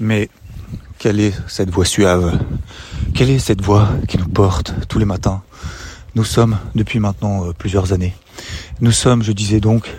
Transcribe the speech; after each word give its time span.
Mais 0.00 0.30
quelle 0.98 1.20
est 1.20 1.34
cette 1.46 1.68
voix 1.68 1.84
suave? 1.84 2.38
Quelle 3.14 3.28
est 3.28 3.38
cette 3.38 3.60
voix 3.60 3.90
qui 4.08 4.16
nous 4.16 4.28
porte 4.28 4.72
tous 4.88 4.98
les 4.98 5.04
matins? 5.04 5.42
Nous 6.14 6.24
sommes, 6.24 6.58
depuis 6.74 7.00
maintenant 7.00 7.46
euh, 7.46 7.52
plusieurs 7.52 7.92
années, 7.92 8.14
nous 8.80 8.92
sommes, 8.92 9.22
je 9.22 9.32
disais 9.32 9.60
donc, 9.60 9.94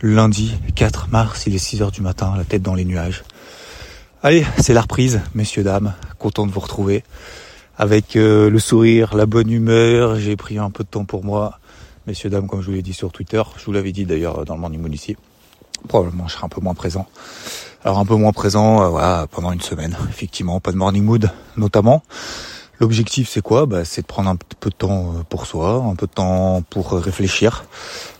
lundi 0.00 0.54
4 0.74 1.10
mars, 1.10 1.44
il 1.46 1.54
est 1.54 1.58
6 1.58 1.82
heures 1.82 1.90
du 1.90 2.00
matin, 2.00 2.32
la 2.34 2.44
tête 2.44 2.62
dans 2.62 2.74
les 2.74 2.86
nuages. 2.86 3.24
Allez, 4.22 4.46
c'est 4.58 4.72
la 4.72 4.80
reprise, 4.80 5.20
messieurs, 5.34 5.64
dames, 5.64 5.92
content 6.18 6.46
de 6.46 6.52
vous 6.52 6.60
retrouver. 6.60 7.04
Avec 7.76 8.16
euh, 8.16 8.48
le 8.48 8.58
sourire, 8.58 9.14
la 9.14 9.26
bonne 9.26 9.50
humeur, 9.50 10.16
j'ai 10.18 10.36
pris 10.36 10.56
un 10.56 10.70
peu 10.70 10.82
de 10.82 10.88
temps 10.88 11.04
pour 11.04 11.24
moi. 11.24 11.58
Messieurs, 12.06 12.30
dames, 12.30 12.46
comme 12.46 12.62
je 12.62 12.66
vous 12.66 12.76
l'ai 12.76 12.82
dit 12.82 12.94
sur 12.94 13.12
Twitter, 13.12 13.42
je 13.58 13.64
vous 13.66 13.72
l'avais 13.72 13.92
dit 13.92 14.06
d'ailleurs 14.06 14.46
dans 14.46 14.54
le 14.54 14.60
Morning 14.60 14.92
ici, 14.94 15.14
probablement 15.88 16.26
je 16.26 16.34
serai 16.34 16.46
un 16.46 16.48
peu 16.48 16.62
moins 16.62 16.74
présent. 16.74 17.06
Alors 17.84 17.98
un 17.98 18.04
peu 18.04 18.14
moins 18.14 18.32
présent, 18.32 18.82
euh, 18.82 18.88
voilà, 18.88 19.26
pendant 19.30 19.50
une 19.50 19.60
semaine, 19.60 19.96
effectivement, 20.08 20.60
pas 20.60 20.70
de 20.70 20.76
Morning 20.76 21.02
Mood 21.02 21.30
notamment. 21.56 22.02
L'objectif 22.78 23.28
c'est 23.28 23.40
quoi? 23.42 23.66
Bah, 23.66 23.84
C'est 23.84 24.02
de 24.02 24.06
prendre 24.06 24.30
un 24.30 24.36
peu 24.36 24.70
de 24.70 24.74
temps 24.74 25.14
euh, 25.16 25.22
pour 25.28 25.46
soi, 25.46 25.84
un 25.90 25.96
peu 25.96 26.06
de 26.06 26.12
temps 26.12 26.62
pour 26.70 26.92
réfléchir, 26.92 27.64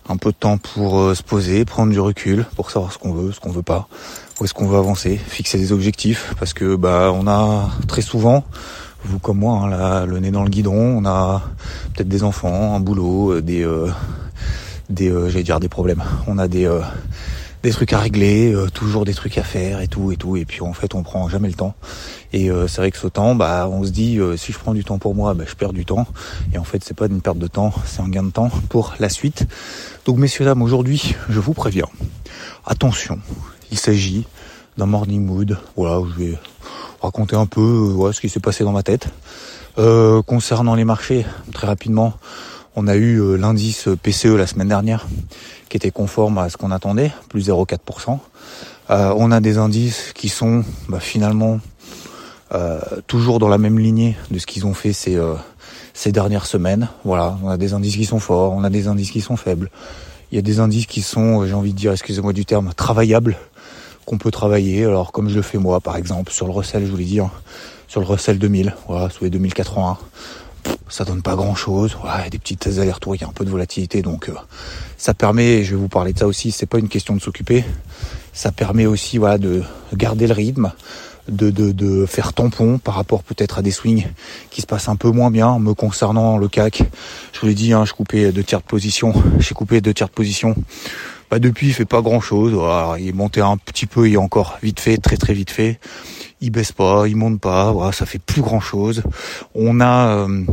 un 0.08 0.16
peu 0.16 0.30
de 0.32 0.36
temps 0.36 0.58
pour 0.58 1.14
se 1.14 1.22
poser, 1.22 1.64
prendre 1.64 1.92
du 1.92 2.00
recul, 2.00 2.44
pour 2.56 2.70
savoir 2.70 2.92
ce 2.92 2.98
qu'on 2.98 3.12
veut, 3.12 3.30
ce 3.30 3.38
qu'on 3.38 3.52
veut 3.52 3.62
pas, 3.62 3.88
où 4.40 4.44
est-ce 4.44 4.54
qu'on 4.54 4.66
veut 4.66 4.78
avancer, 4.78 5.16
fixer 5.16 5.58
des 5.58 5.72
objectifs, 5.72 6.34
parce 6.40 6.54
que 6.54 6.74
bah 6.74 7.12
on 7.14 7.28
a 7.28 7.70
très 7.86 8.02
souvent, 8.02 8.44
vous 9.04 9.18
comme 9.18 9.38
moi, 9.38 9.58
hein, 9.58 10.06
le 10.06 10.18
nez 10.18 10.30
dans 10.30 10.42
le 10.44 10.50
guidon, 10.50 10.74
on 10.74 11.04
a 11.06 11.42
peut-être 11.94 12.08
des 12.08 12.24
enfants, 12.24 12.74
un 12.74 12.80
boulot, 12.80 13.34
euh, 13.34 13.42
des, 13.42 13.64
euh, 13.64 13.90
des, 14.90 15.08
euh, 15.08 15.28
j'allais 15.28 15.44
dire 15.44 15.60
des 15.60 15.68
problèmes. 15.68 16.02
On 16.26 16.38
a 16.38 16.48
des, 16.48 16.68
des 17.62 17.70
trucs 17.70 17.92
à 17.92 17.98
régler, 17.98 18.54
toujours 18.74 19.04
des 19.04 19.14
trucs 19.14 19.38
à 19.38 19.42
faire 19.42 19.80
et 19.80 19.88
tout 19.88 20.12
et 20.12 20.16
tout, 20.16 20.36
et 20.36 20.44
puis 20.44 20.62
en 20.62 20.72
fait 20.72 20.94
on 20.94 21.02
prend 21.02 21.28
jamais 21.28 21.48
le 21.48 21.54
temps. 21.54 21.74
Et 22.32 22.50
c'est 22.66 22.78
vrai 22.78 22.90
que 22.90 22.98
ce 22.98 23.06
temps, 23.06 23.34
bah 23.34 23.68
on 23.70 23.84
se 23.84 23.90
dit 23.90 24.18
si 24.36 24.52
je 24.52 24.58
prends 24.58 24.74
du 24.74 24.84
temps 24.84 24.98
pour 24.98 25.14
moi, 25.14 25.34
bah, 25.34 25.44
je 25.46 25.54
perds 25.54 25.72
du 25.72 25.84
temps. 25.84 26.06
Et 26.52 26.58
en 26.58 26.64
fait 26.64 26.82
c'est 26.84 26.96
pas 26.96 27.06
une 27.06 27.20
perte 27.20 27.38
de 27.38 27.46
temps, 27.46 27.72
c'est 27.84 28.00
un 28.00 28.08
gain 28.08 28.24
de 28.24 28.30
temps 28.30 28.50
pour 28.68 28.94
la 28.98 29.08
suite. 29.08 29.46
Donc 30.06 30.18
messieurs 30.18 30.44
dames, 30.44 30.62
aujourd'hui 30.62 31.14
je 31.28 31.40
vous 31.40 31.54
préviens, 31.54 31.88
attention, 32.66 33.18
il 33.70 33.78
s'agit 33.78 34.26
d'un 34.76 34.86
morning 34.86 35.24
mood. 35.24 35.58
Voilà, 35.76 36.00
où 36.00 36.08
je 36.08 36.24
vais 36.24 36.38
raconter 37.00 37.36
un 37.36 37.46
peu 37.46 37.60
euh, 37.60 38.12
ce 38.12 38.20
qui 38.20 38.28
s'est 38.28 38.40
passé 38.40 38.64
dans 38.64 38.72
ma 38.72 38.82
tête. 38.82 39.08
Euh, 39.78 40.22
concernant 40.22 40.74
les 40.74 40.84
marchés, 40.84 41.24
très 41.52 41.66
rapidement, 41.66 42.14
on 42.76 42.86
a 42.86 42.96
eu 42.96 43.20
euh, 43.20 43.36
l'indice 43.36 43.88
PCE 44.02 44.36
la 44.36 44.46
semaine 44.46 44.68
dernière 44.68 45.06
qui 45.68 45.76
était 45.76 45.90
conforme 45.90 46.38
à 46.38 46.48
ce 46.50 46.56
qu'on 46.56 46.70
attendait, 46.70 47.12
plus 47.28 47.48
0,4%. 47.48 48.18
on 48.90 49.32
a 49.32 49.40
des 49.40 49.56
indices 49.56 50.12
qui 50.14 50.28
sont 50.28 50.64
bah, 50.88 51.00
finalement 51.00 51.60
toujours 53.06 53.38
dans 53.38 53.48
la 53.48 53.56
même 53.56 53.78
lignée 53.78 54.14
de 54.30 54.38
ce 54.38 54.44
qu'ils 54.46 54.66
ont 54.66 54.74
fait 54.74 54.92
ces, 54.92 56.12
dernières 56.12 56.44
semaines. 56.44 56.90
Voilà, 57.04 57.38
on 57.42 57.48
a 57.48 57.56
des 57.56 57.72
indices 57.72 57.96
qui 57.96 58.04
sont 58.04 58.18
forts, 58.18 58.52
on 58.52 58.64
a 58.64 58.68
des 58.68 58.88
indices 58.88 59.10
qui 59.10 59.22
sont 59.22 59.36
faibles. 59.36 59.70
Il 60.30 60.36
y 60.36 60.38
a 60.38 60.42
des 60.42 60.60
indices 60.60 60.84
qui 60.84 61.00
sont, 61.00 61.46
j'ai 61.46 61.54
envie 61.54 61.72
de 61.72 61.78
dire, 61.78 61.92
excusez-moi 61.92 62.34
du 62.34 62.44
terme, 62.44 62.74
travaillables 62.74 63.38
qu'on 64.04 64.18
peut 64.18 64.30
travailler. 64.30 64.84
Alors 64.84 65.12
comme 65.12 65.28
je 65.30 65.36
le 65.36 65.42
fais 65.42 65.58
moi 65.58 65.80
par 65.80 65.96
exemple 65.96 66.32
sur 66.32 66.46
le 66.46 66.52
Russell, 66.52 66.84
je 66.84 66.90
voulais 66.90 67.04
dire, 67.04 67.30
sur 67.88 68.00
le 68.00 68.06
Russell 68.06 68.38
2000, 68.38 68.74
voilà, 68.88 69.10
sous 69.10 69.24
les 69.24 69.30
2081. 69.30 69.98
Ça 70.88 71.04
donne 71.04 71.22
pas 71.22 71.36
grand 71.36 71.54
chose, 71.54 71.96
des 72.30 72.38
petites 72.38 72.66
allers-retours, 72.66 73.14
il 73.16 73.22
y 73.22 73.24
a 73.24 73.28
un 73.28 73.32
peu 73.32 73.44
de 73.44 73.50
volatilité, 73.50 74.02
donc 74.02 74.28
euh, 74.28 74.34
ça 74.98 75.14
permet, 75.14 75.64
je 75.64 75.70
vais 75.70 75.80
vous 75.80 75.88
parler 75.88 76.12
de 76.12 76.18
ça 76.18 76.26
aussi, 76.26 76.50
c'est 76.50 76.66
pas 76.66 76.78
une 76.78 76.88
question 76.88 77.16
de 77.16 77.20
s'occuper, 77.20 77.64
ça 78.34 78.52
permet 78.52 78.84
aussi 78.84 79.16
voilà, 79.16 79.38
de 79.38 79.62
garder 79.94 80.26
le 80.26 80.34
rythme, 80.34 80.72
de 81.28 82.04
faire 82.06 82.32
tampon 82.32 82.78
par 82.78 82.94
rapport 82.94 83.22
peut-être 83.22 83.58
à 83.58 83.62
des 83.62 83.70
swings 83.70 84.06
qui 84.50 84.60
se 84.60 84.66
passent 84.66 84.88
un 84.88 84.96
peu 84.96 85.10
moins 85.10 85.30
bien. 85.30 85.58
Me 85.60 85.72
concernant 85.72 86.36
le 86.36 86.48
CAC, 86.48 86.82
je 87.32 87.40
vous 87.40 87.46
l'ai 87.46 87.54
dit, 87.54 87.72
hein, 87.72 87.84
je 87.84 87.92
coupais 87.92 88.32
deux 88.32 88.42
tiers 88.42 88.60
de 88.60 88.66
position, 88.66 89.14
j'ai 89.38 89.54
coupé 89.54 89.80
deux 89.80 89.94
tiers 89.94 90.08
de 90.08 90.12
position 90.12 90.54
bah 91.32 91.38
depuis, 91.38 91.68
il 91.68 91.72
fait 91.72 91.86
pas 91.86 92.02
grand 92.02 92.20
chose. 92.20 92.52
il 92.98 93.08
est 93.08 93.14
monté 93.14 93.40
un 93.40 93.56
petit 93.56 93.86
peu, 93.86 94.06
il 94.06 94.12
est 94.12 94.18
encore 94.18 94.58
vite 94.62 94.80
fait, 94.80 94.98
très 94.98 95.16
très 95.16 95.32
vite 95.32 95.50
fait. 95.50 95.80
Il 96.42 96.50
baisse 96.50 96.72
pas, 96.72 97.04
il 97.06 97.14
monte 97.14 97.40
pas. 97.40 97.70
Voilà, 97.70 97.92
ça 97.92 98.04
fait 98.04 98.18
plus 98.18 98.42
grand 98.42 98.60
chose. 98.60 99.04
On 99.54 99.80
a 99.80 100.08
euh, 100.08 100.44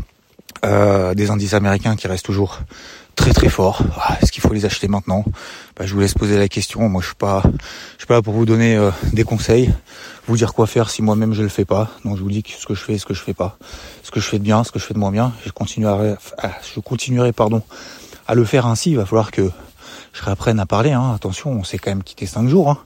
euh, 0.64 1.16
des 1.16 1.32
indices 1.32 1.56
américains 1.56 1.96
qui 1.96 2.08
restent 2.08 2.26
toujours 2.26 2.60
très 3.16 3.34
très 3.34 3.50
forts. 3.50 3.82
Ah, 3.98 4.18
est-ce 4.22 4.32
qu'il 4.32 4.42
faut 4.42 4.54
les 4.54 4.66
acheter 4.66 4.88
maintenant? 4.88 5.26
Bah, 5.76 5.88
Je 5.88 5.94
vous 5.96 6.00
laisse 6.00 6.14
poser 6.14 6.38
la 6.38 6.48
question. 6.48 6.88
Moi, 6.88 7.02
je 7.02 7.08
suis 7.08 7.16
pas, 7.16 7.42
je 7.44 7.98
suis 7.98 8.06
pas 8.08 8.14
là 8.14 8.22
pour 8.22 8.36
vous 8.36 8.46
donner 8.46 8.76
euh, 8.78 8.92
des 9.14 9.24
conseils, 9.24 9.74
vous 10.28 10.38
dire 10.38 10.54
quoi 10.54 10.68
faire 10.68 10.92
si 10.92 11.02
moi-même 11.02 11.34
je 11.34 11.42
le 11.42 11.50
fais 11.50 11.66
pas. 11.66 11.90
Donc, 12.06 12.18
je 12.18 12.22
vous 12.22 12.30
dis 12.30 12.44
ce 12.46 12.68
que 12.68 12.76
je 12.76 12.84
fais, 12.84 13.00
ce 13.00 13.08
que 13.08 13.16
je 13.16 13.22
fais 13.24 13.34
pas, 13.34 13.58
ce 14.04 14.12
que 14.12 14.20
je 14.20 14.28
fais 14.28 14.38
de 14.38 14.44
bien, 14.44 14.64
ce 14.64 14.72
que 14.72 14.78
je 14.78 14.86
fais 14.86 14.94
de 14.94 15.00
moins 15.00 15.12
bien. 15.12 15.34
Je 15.44 15.52
continuerai, 15.52 16.14
je 16.72 16.80
continuerai 16.82 17.34
pardon, 17.34 17.64
à 18.28 18.36
le 18.36 18.46
faire 18.46 18.68
ainsi. 18.68 18.92
Il 18.92 18.98
va 18.98 19.08
falloir 19.08 19.32
que 19.32 19.50
je 20.14 20.24
réapprenne 20.24 20.60
à 20.60 20.66
parler. 20.66 20.92
Hein. 20.92 21.14
Attention, 21.16 21.52
on 21.52 21.64
s'est 21.64 21.78
quand 21.78 21.92
même 21.92 22.04
quitté 22.04 22.26
5 22.26 22.48
jours. 22.48 22.70
Hein. 22.70 22.78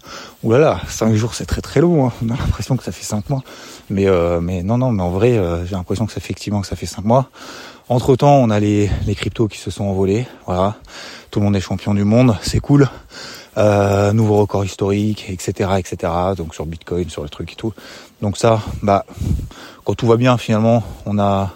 Ouh 0.43 0.53
5 0.87 1.13
jours 1.13 1.33
c'est 1.33 1.45
très 1.45 1.61
très 1.61 1.81
long. 1.81 2.07
Hein. 2.07 2.11
On 2.23 2.29
a 2.29 2.37
l'impression 2.37 2.77
que 2.77 2.83
ça 2.83 2.91
fait 2.91 3.03
5 3.03 3.29
mois. 3.29 3.43
Mais 3.89 4.07
euh, 4.07 4.41
mais 4.41 4.63
non 4.63 4.77
non, 4.77 4.91
mais 4.91 5.03
en 5.03 5.09
vrai, 5.09 5.37
euh, 5.37 5.65
j'ai 5.65 5.75
l'impression 5.75 6.05
que 6.05 6.11
ça 6.11 6.17
effectivement 6.17 6.61
que 6.61 6.67
ça 6.67 6.75
fait 6.75 6.85
5 6.85 7.03
mois. 7.05 7.29
Entre 7.89 8.15
temps, 8.15 8.35
on 8.35 8.49
a 8.49 8.59
les, 8.59 8.89
les 9.05 9.15
cryptos 9.15 9.47
qui 9.47 9.57
se 9.57 9.69
sont 9.69 9.83
envolés. 9.83 10.25
Voilà, 10.45 10.75
tout 11.31 11.39
le 11.39 11.45
monde 11.45 11.55
est 11.55 11.61
champion 11.61 11.93
du 11.93 12.05
monde, 12.05 12.37
c'est 12.41 12.59
cool. 12.59 12.89
Euh, 13.55 14.13
nouveau 14.13 14.37
record 14.37 14.65
historique, 14.65 15.29
etc., 15.29 15.71
etc. 15.77 16.11
Donc 16.35 16.55
sur 16.55 16.65
Bitcoin, 16.65 17.09
sur 17.09 17.21
le 17.21 17.29
truc 17.29 17.51
et 17.51 17.55
tout. 17.55 17.73
Donc 18.21 18.37
ça, 18.37 18.61
bah, 18.81 19.05
quand 19.83 19.93
tout 19.93 20.07
va 20.07 20.17
bien, 20.17 20.37
finalement, 20.37 20.83
on 21.05 21.19
a 21.19 21.51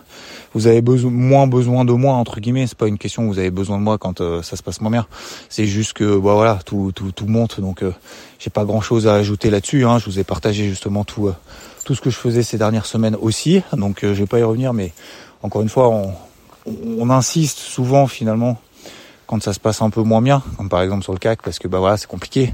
vous 0.54 0.68
avez 0.68 0.82
besoin, 0.82 1.12
moins 1.12 1.48
besoin 1.48 1.86
de 1.86 1.94
moi 1.94 2.14
entre 2.14 2.40
guillemets. 2.40 2.68
C'est 2.68 2.78
pas 2.78 2.88
une 2.88 2.98
question 2.98 3.28
vous 3.28 3.40
avez 3.40 3.52
besoin 3.52 3.78
de 3.78 3.84
moi 3.84 3.98
quand 3.98 4.22
euh, 4.22 4.42
ça 4.42 4.56
se 4.56 4.64
passe 4.64 4.82
moins 4.82 4.92
bien. 4.92 5.08
C'est 5.50 5.66
juste 5.66 5.94
que 5.94 6.18
bah, 6.18 6.34
voilà, 6.34 6.60
tout, 6.66 6.92
tout, 6.94 7.12
tout 7.12 7.28
monte, 7.28 7.60
donc 7.60 7.84
euh, 7.84 7.94
j'ai 8.40 8.50
pas 8.50 8.66
grand 8.66 8.82
chose 8.82 9.08
à 9.08 9.16
ajouter 9.16 9.50
là-dessus. 9.50 9.86
Hein. 9.86 10.00
Je 10.00 10.06
vous 10.06 10.20
ai 10.20 10.24
partagé 10.24 10.68
justement 10.70 11.04
tout, 11.04 11.28
euh, 11.28 11.36
tout 11.84 11.96
ce 11.96 12.02
que 12.02 12.10
je 12.10 12.18
faisais 12.18 12.44
ces 12.44 12.58
dernières 12.58 12.86
semaines 12.86 13.16
aussi, 13.20 13.62
donc 13.74 14.00
je 14.02 14.08
vais 14.08 14.26
pas 14.26 14.40
y 14.40 14.44
revenir. 14.44 14.74
Mais 14.74 14.94
encore 15.44 15.62
une 15.62 15.70
fois, 15.70 15.90
on, 15.90 16.14
on 17.00 17.10
insiste 17.10 17.60
souvent 17.60 18.08
finalement 18.08 18.60
quand 19.26 19.44
ça 19.44 19.52
se 19.52 19.60
passe 19.60 19.82
un 19.82 19.90
peu 19.90 20.02
moins 20.02 20.22
bien, 20.22 20.42
comme 20.58 20.70
par 20.70 20.82
exemple 20.82 21.04
sur 21.04 21.12
le 21.12 21.20
CAC, 21.20 21.42
parce 21.42 21.60
que 21.60 21.68
bah 21.68 21.80
voilà, 21.80 21.98
c'est 21.98 22.08
compliqué. 22.08 22.54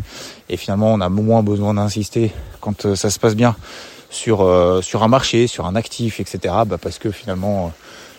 Et 0.49 0.57
finalement, 0.57 0.91
on 0.91 1.01
a 1.01 1.09
moins 1.09 1.43
besoin 1.43 1.75
d'insister 1.75 2.31
quand 2.61 2.95
ça 2.95 3.09
se 3.11 3.19
passe 3.19 3.35
bien 3.35 3.55
sur 4.13 4.47
sur 4.81 5.03
un 5.03 5.07
marché, 5.07 5.47
sur 5.47 5.65
un 5.65 5.75
actif, 5.75 6.19
etc. 6.19 6.53
Bah 6.65 6.77
parce 6.81 6.99
que 6.99 7.11
finalement, 7.11 7.73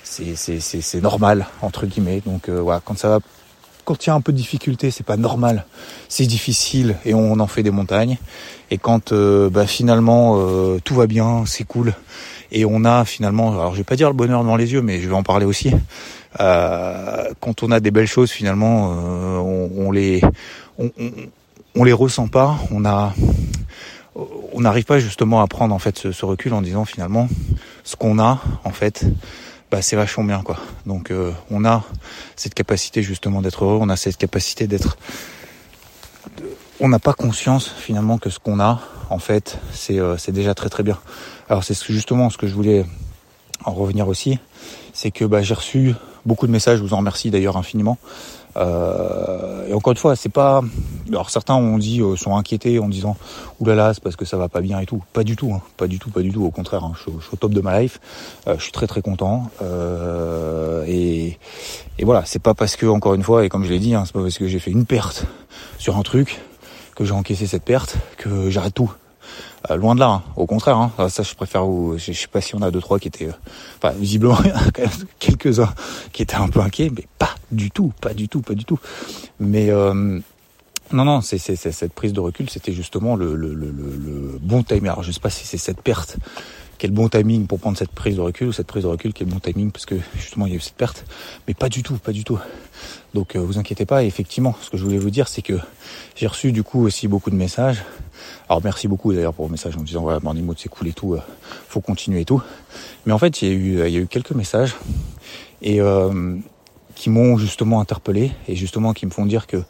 c'est 0.05 1.01
normal 1.03 1.47
entre 1.63 1.87
guillemets. 1.87 2.23
Donc 2.25 2.49
euh, 2.49 2.61
voilà, 2.61 2.81
quand 2.85 2.99
ça 2.99 3.19
il 3.87 4.07
y 4.07 4.11
a 4.11 4.15
un 4.15 4.23
peu 4.23 4.33
de 4.33 4.39
difficulté, 4.39 4.91
c'est 4.91 5.05
pas 5.05 5.19
normal, 5.19 5.67
c'est 6.09 6.25
difficile 6.25 6.97
et 7.05 7.13
on 7.13 7.39
en 7.39 7.47
fait 7.47 7.63
des 7.63 7.71
montagnes. 7.71 8.17
Et 8.71 8.79
quand 8.79 9.13
euh, 9.13 9.51
bah, 9.51 9.67
finalement 9.67 10.37
euh, 10.39 10.79
tout 10.83 10.95
va 10.95 11.07
bien, 11.07 11.45
c'est 11.47 11.65
cool 11.65 11.93
et 12.51 12.65
on 12.65 12.87
a 12.87 13.05
finalement, 13.05 13.53
alors 13.53 13.73
je 13.73 13.79
vais 13.79 13.85
pas 13.85 13.97
dire 13.97 14.09
le 14.09 14.15
bonheur 14.15 14.41
devant 14.43 14.57
les 14.57 14.73
yeux, 14.73 14.81
mais 14.81 15.01
je 15.01 15.09
vais 15.09 15.15
en 15.15 15.23
parler 15.23 15.45
aussi. 15.45 15.71
quand 16.39 17.63
on 17.63 17.71
a 17.71 17.81
des 17.81 17.91
belles 17.91 18.07
choses, 18.07 18.31
finalement, 18.31 18.91
on, 18.91 19.91
les 19.91 20.23
on, 20.79 20.91
on, 21.75 21.85
les 21.85 21.93
ressent 21.93 22.29
pas. 22.29 22.57
On 22.71 22.85
a 22.85 23.13
on 24.15 24.61
n'arrive 24.61 24.85
pas 24.85 24.99
justement 24.99 25.41
à 25.43 25.47
prendre 25.47 25.75
en 25.75 25.79
fait 25.79 26.13
ce, 26.13 26.25
recul 26.25 26.55
en 26.55 26.63
disant 26.63 26.85
finalement 26.85 27.29
ce 27.83 27.97
qu'on 27.97 28.19
a 28.19 28.41
en 28.65 28.71
fait 28.71 29.05
bah, 29.71 29.83
c'est 29.83 29.97
vachement 29.97 30.25
bien 30.25 30.43
quoi. 30.43 30.59
Donc 30.87 31.11
euh, 31.11 31.33
on 31.51 31.65
a 31.65 31.83
cette 32.37 32.55
capacité 32.55 33.03
justement 33.03 33.43
d'être 33.43 33.65
heureux, 33.65 33.79
on 33.81 33.89
a 33.89 33.97
cette 33.97 34.17
capacité 34.17 34.67
d'être 34.67 34.97
on 36.81 36.89
n'a 36.89 36.99
pas 36.99 37.13
conscience 37.13 37.69
finalement 37.69 38.19
que 38.19 38.31
ce 38.31 38.39
qu'on 38.39 38.61
a 38.61 38.81
en 39.11 39.19
fait 39.19 39.59
c'est 39.73 39.99
euh, 39.99 40.17
déjà 40.29 40.55
très 40.55 40.69
très 40.69 40.83
bien. 40.83 40.99
Alors 41.49 41.65
c'est 41.65 41.81
justement 41.87 42.31
ce 42.31 42.39
que 42.39 42.47
je 42.47 42.55
voulais 42.55 42.85
en 43.65 43.73
revenir 43.73 44.09
aussi, 44.09 44.39
c'est 44.93 45.11
que 45.11 45.25
bah, 45.25 45.43
j'ai 45.43 45.55
reçu 45.55 45.95
beaucoup 46.27 46.47
de 46.47 46.53
messages, 46.53 46.79
je 46.79 46.83
vous 46.83 46.95
en 46.95 46.99
remercie 46.99 47.31
d'ailleurs 47.31 47.57
infiniment, 47.57 47.99
Euh, 48.57 49.67
et 49.69 49.75
encore 49.75 49.93
une 49.93 49.99
fois, 49.99 50.17
c'est 50.17 50.29
pas. 50.29 50.63
Alors 51.09 51.31
certains 51.31 51.55
ont 51.55 51.79
dit, 51.79 52.01
euh, 52.01 52.17
sont 52.17 52.37
inquiétés 52.37 52.79
en 52.79 52.89
disant, 52.89 53.17
oulala, 53.61 53.95
c'est 53.95 54.03
parce 54.03 54.17
que 54.17 54.25
ça 54.25 54.37
va 54.37 54.49
pas 54.49 54.61
bien 54.61 54.81
et 54.81 54.87
tout. 54.87 55.03
Pas 55.13 55.25
du 55.25 55.37
tout, 55.37 55.53
hein. 55.53 55.63
pas 55.77 55.87
du 55.87 55.99
tout, 55.99 56.11
pas 56.11 56.21
du 56.21 56.33
tout. 56.33 56.45
Au 56.45 56.51
contraire, 56.51 56.85
hein. 56.85 56.93
je, 56.97 57.03
suis 57.03 57.11
au 57.33 57.37
top 57.37 57.53
de 57.53 57.61
ma 57.61 57.81
life. 57.81 58.01
Euh, 58.47 58.55
je 58.59 58.63
suis 58.63 58.73
très 58.73 58.87
très 58.87 59.03
content. 59.03 59.51
et, 60.87 61.39
et 61.99 62.05
voilà, 62.05 62.25
c'est 62.25 62.43
pas 62.43 62.55
parce 62.55 62.77
que 62.77 62.87
encore 62.87 63.15
une 63.15 63.23
fois, 63.23 63.45
et 63.45 63.49
comme 63.49 63.65
je 63.65 63.71
l'ai 63.71 63.79
dit, 63.79 63.95
hein, 63.95 64.05
c'est 64.07 64.13
pas 64.13 64.23
parce 64.23 64.39
que 64.39 64.47
j'ai 64.47 64.59
fait 64.59 64.71
une 64.71 64.87
perte 64.87 65.27
sur 65.79 65.97
un 65.97 66.03
truc 66.03 66.41
que 66.95 67.05
j'ai 67.05 67.13
encaissé 67.13 67.47
cette 67.47 67.65
perte 67.65 67.97
que 68.19 68.51
j'arrête 68.51 68.75
tout. 68.75 68.93
Euh, 69.71 69.77
loin 69.77 69.95
de 69.95 70.01
là, 70.01 70.09
hein. 70.09 70.23
au 70.37 70.47
contraire. 70.47 70.77
Hein. 70.77 71.09
ça, 71.09 71.23
je 71.23 71.35
préfère. 71.35 71.65
Je, 71.97 72.13
sais 72.13 72.27
pas 72.29 72.41
si 72.41 72.55
on 72.55 72.63
a 72.63 72.71
deux 72.71 72.81
trois 72.81 72.99
qui 72.99 73.09
étaient, 73.09 73.29
euh, 73.29 73.33
enfin 73.79 73.95
visiblement 73.97 74.39
quelques 75.19 75.61
uns 75.61 75.73
qui 76.13 76.23
étaient 76.23 76.37
un 76.37 76.49
peu 76.49 76.61
inquiets, 76.61 76.91
mais 76.95 77.07
pas 77.19 77.35
du 77.51 77.71
tout, 77.71 77.93
pas 78.01 78.13
du 78.13 78.29
tout, 78.29 78.43
pas 78.43 78.55
du 78.55 78.65
tout. 78.65 78.79
Mais 79.41 79.71
euh, 79.71 80.21
non, 80.93 81.05
non, 81.05 81.21
c'est 81.23 81.39
cette 81.39 81.93
prise 81.95 82.13
de 82.13 82.21
recul, 82.21 82.51
c'était 82.51 82.73
justement 82.73 83.17
le, 83.17 83.35
le, 83.35 83.55
le, 83.55 83.71
le, 83.71 84.39
bon 84.41 84.63
timing. 84.63 84.91
Alors 84.91 85.03
je 85.03 85.13
sais 85.13 85.21
pas 85.21 85.31
si 85.31 85.47
c'est 85.47 85.59
cette 85.59 85.81
perte, 85.81 86.17
quel 86.79 86.91
bon 86.91 87.09
timing 87.09 87.47
pour 87.47 87.59
prendre 87.59 87.79
cette 87.79 87.91
prise 87.91 88.17
de 88.17 88.21
recul 88.21 88.49
ou 88.49 88.53
cette 88.53 88.67
prise 88.67 88.83
de 88.85 88.89
recul 88.89 89.13
quel 89.13 89.29
bon 89.29 89.39
timing 89.39 89.71
parce 89.71 89.87
que 89.87 89.97
justement 90.17 90.47
il 90.47 90.51
y 90.51 90.55
a 90.55 90.57
eu 90.57 90.61
cette 90.61 90.75
perte, 90.75 91.05
mais 91.47 91.55
pas 91.55 91.69
du 91.69 91.83
tout, 91.83 91.97
pas 91.97 92.13
du 92.13 92.25
tout. 92.25 92.39
Donc 93.15 93.37
vous 93.37 93.59
inquiétez 93.59 93.87
pas. 93.87 94.05
effectivement, 94.05 94.55
ce 94.61 94.71
que 94.71 94.77
je 94.77 94.85
voulais 94.85 94.99
vous 94.99 95.11
dire, 95.11 95.29
c'est 95.29 95.43
que 95.43 95.59
j'ai 96.17 96.27
reçu 96.27 96.53
du 96.53 96.63
coup 96.63 96.85
aussi 96.85 97.09
beaucoup 97.09 97.31
de 97.31 97.37
messages 97.37 97.83
alors 98.49 98.63
merci 98.63 98.89
beaucoup 98.89 99.13
d'ailleurs 99.13 99.35
pour 99.35 99.47
vos 99.47 99.51
messages 99.51 99.77
en 99.77 99.81
me 99.81 99.87
disant 99.87 100.03
voilà 100.03 100.21
Morning 100.21 100.45
Mood 100.45 100.57
c'est 100.59 100.69
cool 100.69 100.89
et 100.89 100.93
tout, 100.93 101.15
euh, 101.15 101.23
faut 101.69 101.81
continuer 101.81 102.21
et 102.21 102.25
tout. 102.25 102.43
Mais 103.07 103.13
en 103.13 103.19
fait 103.19 103.43
il 103.43 103.49
y 103.49 103.51
a 103.51 103.55
eu, 103.55 103.87
il 103.87 103.95
y 103.95 103.97
a 103.97 104.01
eu 104.01 104.07
quelques 104.07 104.33
messages 104.33 104.75
et 105.63 105.81
euh, 105.81 106.37
qui 106.95 107.11
m'ont 107.11 107.39
justement 107.39 107.81
interpellé 107.81 108.33
et 108.49 108.57
justement 108.57 108.93
qui 108.93 109.07
me 109.07 109.11
font 109.11 109.27
dire 109.27 109.47
que 109.47 109.63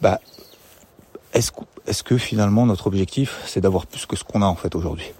bah 0.00 0.20
est-ce 1.32 1.50
est 1.86 2.02
que 2.02 2.18
finalement 2.18 2.66
notre 2.66 2.86
objectif 2.86 3.40
c'est 3.46 3.60
d'avoir 3.60 3.86
plus 3.86 4.06
que 4.06 4.16
ce 4.16 4.24
qu'on 4.24 4.42
a 4.42 4.46
en 4.46 4.56
fait 4.56 4.74
aujourd'hui? 4.74 5.12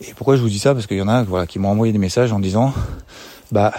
Et 0.00 0.14
pourquoi 0.14 0.36
je 0.36 0.42
vous 0.42 0.48
dis 0.48 0.58
ça? 0.58 0.74
Parce 0.74 0.86
qu'il 0.86 0.96
y 0.96 1.02
en 1.02 1.08
a 1.08 1.22
voilà, 1.24 1.46
qui 1.46 1.58
m'ont 1.58 1.70
envoyé 1.70 1.92
des 1.92 1.98
messages 1.98 2.32
en 2.32 2.38
disant 2.38 2.72
bah 3.50 3.72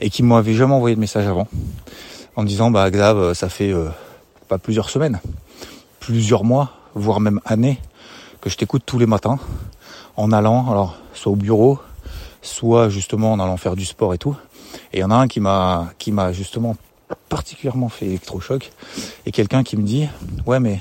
et 0.00 0.10
qui 0.10 0.22
m'avaient 0.22 0.54
jamais 0.54 0.74
envoyé 0.74 0.94
de 0.94 1.00
message 1.00 1.26
avant. 1.26 1.48
En 2.36 2.44
disant 2.44 2.70
bah 2.70 2.90
Xav 2.90 3.32
ça 3.34 3.48
fait 3.48 3.72
euh, 3.72 3.88
pas 4.48 4.58
plusieurs 4.58 4.90
semaines, 4.90 5.20
plusieurs 6.00 6.44
mois 6.44 6.72
voire 6.94 7.20
même 7.20 7.40
années, 7.44 7.78
que 8.40 8.50
je 8.50 8.56
t'écoute 8.56 8.82
tous 8.84 8.98
les 8.98 9.06
matins 9.06 9.38
en 10.16 10.32
allant, 10.32 10.70
alors 10.70 10.96
soit 11.14 11.32
au 11.32 11.36
bureau, 11.36 11.78
soit 12.42 12.88
justement 12.88 13.32
en 13.32 13.40
allant 13.40 13.56
faire 13.56 13.76
du 13.76 13.84
sport 13.84 14.14
et 14.14 14.18
tout. 14.18 14.36
Et 14.92 14.98
il 14.98 15.00
y 15.00 15.04
en 15.04 15.10
a 15.10 15.16
un 15.16 15.28
qui 15.28 15.40
m'a 15.40 15.92
qui 15.98 16.12
m'a 16.12 16.32
justement 16.32 16.76
particulièrement 17.28 17.88
fait 17.88 18.06
électrochoc. 18.06 18.70
Et 19.24 19.32
quelqu'un 19.32 19.62
qui 19.62 19.76
me 19.76 19.82
dit 19.82 20.08
ouais 20.46 20.60
mais 20.60 20.80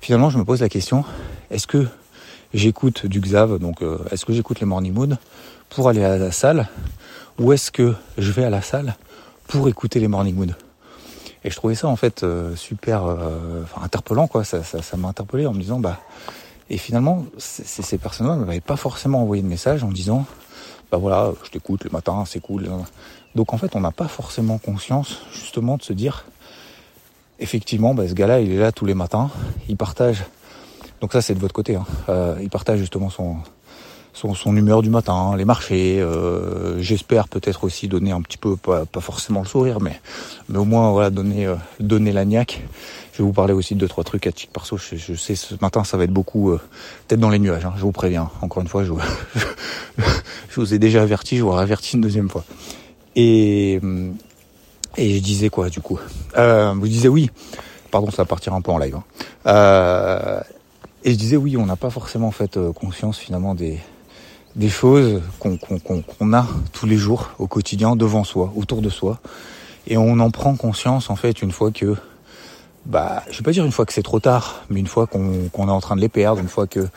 finalement 0.00 0.30
je 0.30 0.38
me 0.38 0.44
pose 0.44 0.60
la 0.60 0.68
question 0.68 1.04
est-ce 1.50 1.66
que 1.66 1.86
j'écoute 2.54 3.06
du 3.06 3.20
Xav 3.20 3.58
donc 3.58 3.82
euh, 3.82 3.98
est-ce 4.10 4.24
que 4.24 4.32
j'écoute 4.32 4.60
les 4.60 4.66
morning 4.66 4.92
mood 4.92 5.18
pour 5.68 5.88
aller 5.88 6.04
à 6.04 6.18
la 6.18 6.32
salle 6.32 6.68
ou 7.38 7.52
est-ce 7.52 7.70
que 7.70 7.94
je 8.18 8.32
vais 8.32 8.44
à 8.44 8.50
la 8.50 8.62
salle 8.62 8.96
pour 9.48 9.68
écouter 9.68 10.00
les 10.00 10.08
morning 10.08 10.34
mood? 10.34 10.54
Et 11.44 11.50
je 11.50 11.56
trouvais 11.56 11.74
ça 11.74 11.88
en 11.88 11.96
fait 11.96 12.22
euh, 12.22 12.54
super 12.54 13.06
euh, 13.06 13.62
interpellant 13.80 14.26
quoi. 14.26 14.44
Ça, 14.44 14.62
ça, 14.62 14.82
ça 14.82 14.96
m'a 14.96 15.08
interpellé 15.08 15.46
en 15.46 15.54
me 15.54 15.60
disant 15.60 15.80
bah 15.80 16.00
et 16.68 16.76
finalement 16.76 17.24
ces 17.38 17.98
personnes-là 17.98 18.36
ne 18.36 18.44
m'avaient 18.44 18.60
pas 18.60 18.76
forcément 18.76 19.22
envoyé 19.22 19.42
de 19.42 19.48
message 19.48 19.82
en 19.82 19.90
disant 19.90 20.26
bah 20.90 20.98
voilà 20.98 21.32
je 21.44 21.50
t'écoute 21.50 21.84
le 21.84 21.90
matin 21.90 22.24
c'est 22.26 22.40
cool. 22.40 22.68
Donc 23.34 23.54
en 23.54 23.58
fait 23.58 23.74
on 23.74 23.80
n'a 23.80 23.92
pas 23.92 24.08
forcément 24.08 24.58
conscience 24.58 25.22
justement 25.32 25.76
de 25.76 25.82
se 25.82 25.92
dire 25.92 26.26
effectivement 27.38 27.94
bah, 27.94 28.06
ce 28.06 28.14
gars-là 28.14 28.40
il 28.40 28.52
est 28.52 28.58
là 28.58 28.70
tous 28.70 28.86
les 28.86 28.94
matins, 28.94 29.30
il 29.68 29.76
partage. 29.76 30.24
Donc 31.00 31.12
ça 31.12 31.22
c'est 31.22 31.34
de 31.34 31.38
votre 31.38 31.54
côté. 31.54 31.76
Hein. 31.76 31.86
Euh, 32.08 32.36
il 32.42 32.50
partage 32.50 32.78
justement 32.78 33.10
son 33.10 33.36
son, 34.12 34.34
son, 34.34 34.56
humeur 34.56 34.82
du 34.82 34.90
matin, 34.90 35.36
les 35.36 35.44
marchés. 35.44 36.00
Euh, 36.00 36.80
J'espère 36.80 37.28
peut-être 37.28 37.62
aussi 37.62 37.86
donner 37.86 38.10
un 38.10 38.20
petit 38.22 38.38
peu, 38.38 38.56
pas, 38.56 38.84
pas, 38.84 39.00
forcément 39.00 39.40
le 39.40 39.46
sourire, 39.46 39.80
mais, 39.80 40.00
mais 40.48 40.58
au 40.58 40.64
moins 40.64 40.90
voilà 40.90 41.10
donner 41.10 41.46
euh, 41.46 41.54
donner 41.78 42.12
la 42.12 42.24
niaque. 42.24 42.62
Je 43.12 43.18
vais 43.18 43.24
vous 43.24 43.32
parler 43.32 43.52
aussi 43.52 43.74
de 43.74 43.80
deux 43.80 43.88
trois 43.88 44.02
trucs 44.04 44.26
à 44.26 44.32
titre 44.32 44.52
perso. 44.52 44.76
Je, 44.76 44.96
je 44.96 45.14
sais 45.14 45.36
ce 45.36 45.54
matin 45.60 45.84
ça 45.84 45.96
va 45.96 46.04
être 46.04 46.12
beaucoup 46.12 46.50
euh, 46.50 46.60
peut-être 47.06 47.20
dans 47.20 47.30
les 47.30 47.38
nuages. 47.38 47.64
Hein, 47.64 47.74
je 47.76 47.82
vous 47.82 47.92
préviens. 47.92 48.30
Encore 48.42 48.62
une 48.62 48.68
fois, 48.68 48.82
je, 48.82 48.92
je 50.48 50.60
vous 50.60 50.74
ai 50.74 50.78
déjà 50.78 51.02
averti, 51.02 51.36
je 51.36 51.44
vous 51.44 51.52
averti 51.52 51.94
une 51.94 52.02
deuxième 52.02 52.28
fois. 52.28 52.44
Et 53.14 53.80
et 54.96 55.14
je 55.16 55.22
disais 55.22 55.48
quoi 55.50 55.70
du 55.70 55.80
coup? 55.80 55.98
Euh, 56.36 56.74
Vous 56.76 56.88
disiez 56.88 57.08
oui. 57.08 57.30
Pardon, 57.90 58.10
ça 58.10 58.22
va 58.22 58.26
partir 58.26 58.54
un 58.54 58.60
peu 58.60 58.70
en 58.70 58.78
live. 58.78 58.96
Hein. 58.96 59.04
Euh, 59.46 60.40
et 61.04 61.12
je 61.12 61.16
disais 61.16 61.36
oui, 61.36 61.56
on 61.56 61.66
n'a 61.66 61.76
pas 61.76 61.90
forcément 61.90 62.30
fait 62.30 62.56
euh, 62.56 62.72
conscience 62.72 63.18
finalement 63.18 63.54
des 63.54 63.78
des 64.56 64.68
choses 64.68 65.22
qu'on 65.38 66.32
a 66.32 66.46
tous 66.72 66.86
les 66.86 66.96
jours 66.96 67.30
au 67.38 67.46
quotidien 67.46 67.96
devant 67.96 68.24
soi, 68.24 68.52
autour 68.56 68.82
de 68.82 68.88
soi. 68.88 69.20
Et 69.86 69.96
on 69.96 70.18
en 70.18 70.30
prend 70.30 70.56
conscience 70.56 71.10
en 71.10 71.16
fait 71.16 71.42
une 71.42 71.52
fois 71.52 71.70
que, 71.70 71.96
bah, 72.86 73.22
je 73.30 73.38
vais 73.38 73.44
pas 73.44 73.52
dire 73.52 73.64
une 73.64 73.72
fois 73.72 73.86
que 73.86 73.92
c'est 73.92 74.02
trop 74.02 74.20
tard, 74.20 74.62
mais 74.68 74.80
une 74.80 74.86
fois 74.86 75.06
qu'on 75.06 75.22
est 75.24 75.70
en 75.70 75.80
train 75.80 75.96
de 75.96 76.00
les 76.00 76.08
perdre, 76.08 76.40
une 76.40 76.48
fois 76.48 76.66
que, 76.66 76.88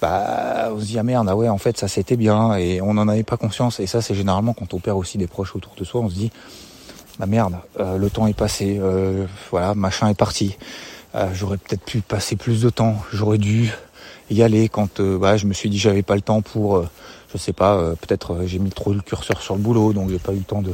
bah, 0.00 0.70
on 0.74 0.80
se 0.80 0.84
dit 0.84 0.98
ah 0.98 1.02
merde, 1.02 1.26
ah 1.28 1.36
ouais, 1.36 1.48
en 1.48 1.58
fait 1.58 1.78
ça 1.78 1.88
c'était 1.88 2.16
bien 2.16 2.54
et 2.56 2.80
on 2.80 2.94
n'en 2.94 3.08
avait 3.08 3.22
pas 3.22 3.36
conscience. 3.36 3.80
Et 3.80 3.86
ça 3.86 4.02
c'est 4.02 4.14
généralement 4.14 4.52
quand 4.52 4.74
on 4.74 4.78
perd 4.78 4.98
aussi 4.98 5.18
des 5.18 5.26
proches 5.26 5.56
autour 5.56 5.74
de 5.76 5.84
soi, 5.84 6.00
on 6.00 6.08
se 6.08 6.14
dit 6.14 6.30
bah 7.18 7.26
merde, 7.26 7.56
euh, 7.78 7.98
le 7.98 8.08
temps 8.08 8.26
est 8.26 8.36
passé, 8.36 8.78
euh, 8.80 9.26
voilà, 9.50 9.74
machin 9.74 10.08
est 10.08 10.14
parti. 10.14 10.56
Euh, 11.14 11.28
j'aurais 11.34 11.56
peut-être 11.56 11.84
pu 11.84 12.00
passer 12.00 12.36
plus 12.36 12.62
de 12.62 12.70
temps, 12.70 12.96
j'aurais 13.12 13.38
dû 13.38 13.72
y 14.30 14.42
aller 14.42 14.68
quand 14.68 15.00
euh, 15.00 15.18
bah, 15.18 15.36
je 15.36 15.46
me 15.46 15.52
suis 15.52 15.68
dit 15.68 15.78
j'avais 15.78 16.02
pas 16.02 16.14
le 16.14 16.20
temps 16.20 16.40
pour, 16.40 16.76
euh, 16.76 16.88
je 17.32 17.38
sais 17.38 17.52
pas, 17.52 17.74
euh, 17.74 17.94
peut-être 17.96 18.38
j'ai 18.46 18.60
mis 18.60 18.70
trop 18.70 18.92
le 18.92 19.00
curseur 19.00 19.42
sur 19.42 19.56
le 19.56 19.60
boulot, 19.60 19.92
donc 19.92 20.08
j'ai 20.10 20.20
pas 20.20 20.32
eu 20.32 20.36
le 20.36 20.44
temps 20.44 20.62
de, 20.62 20.72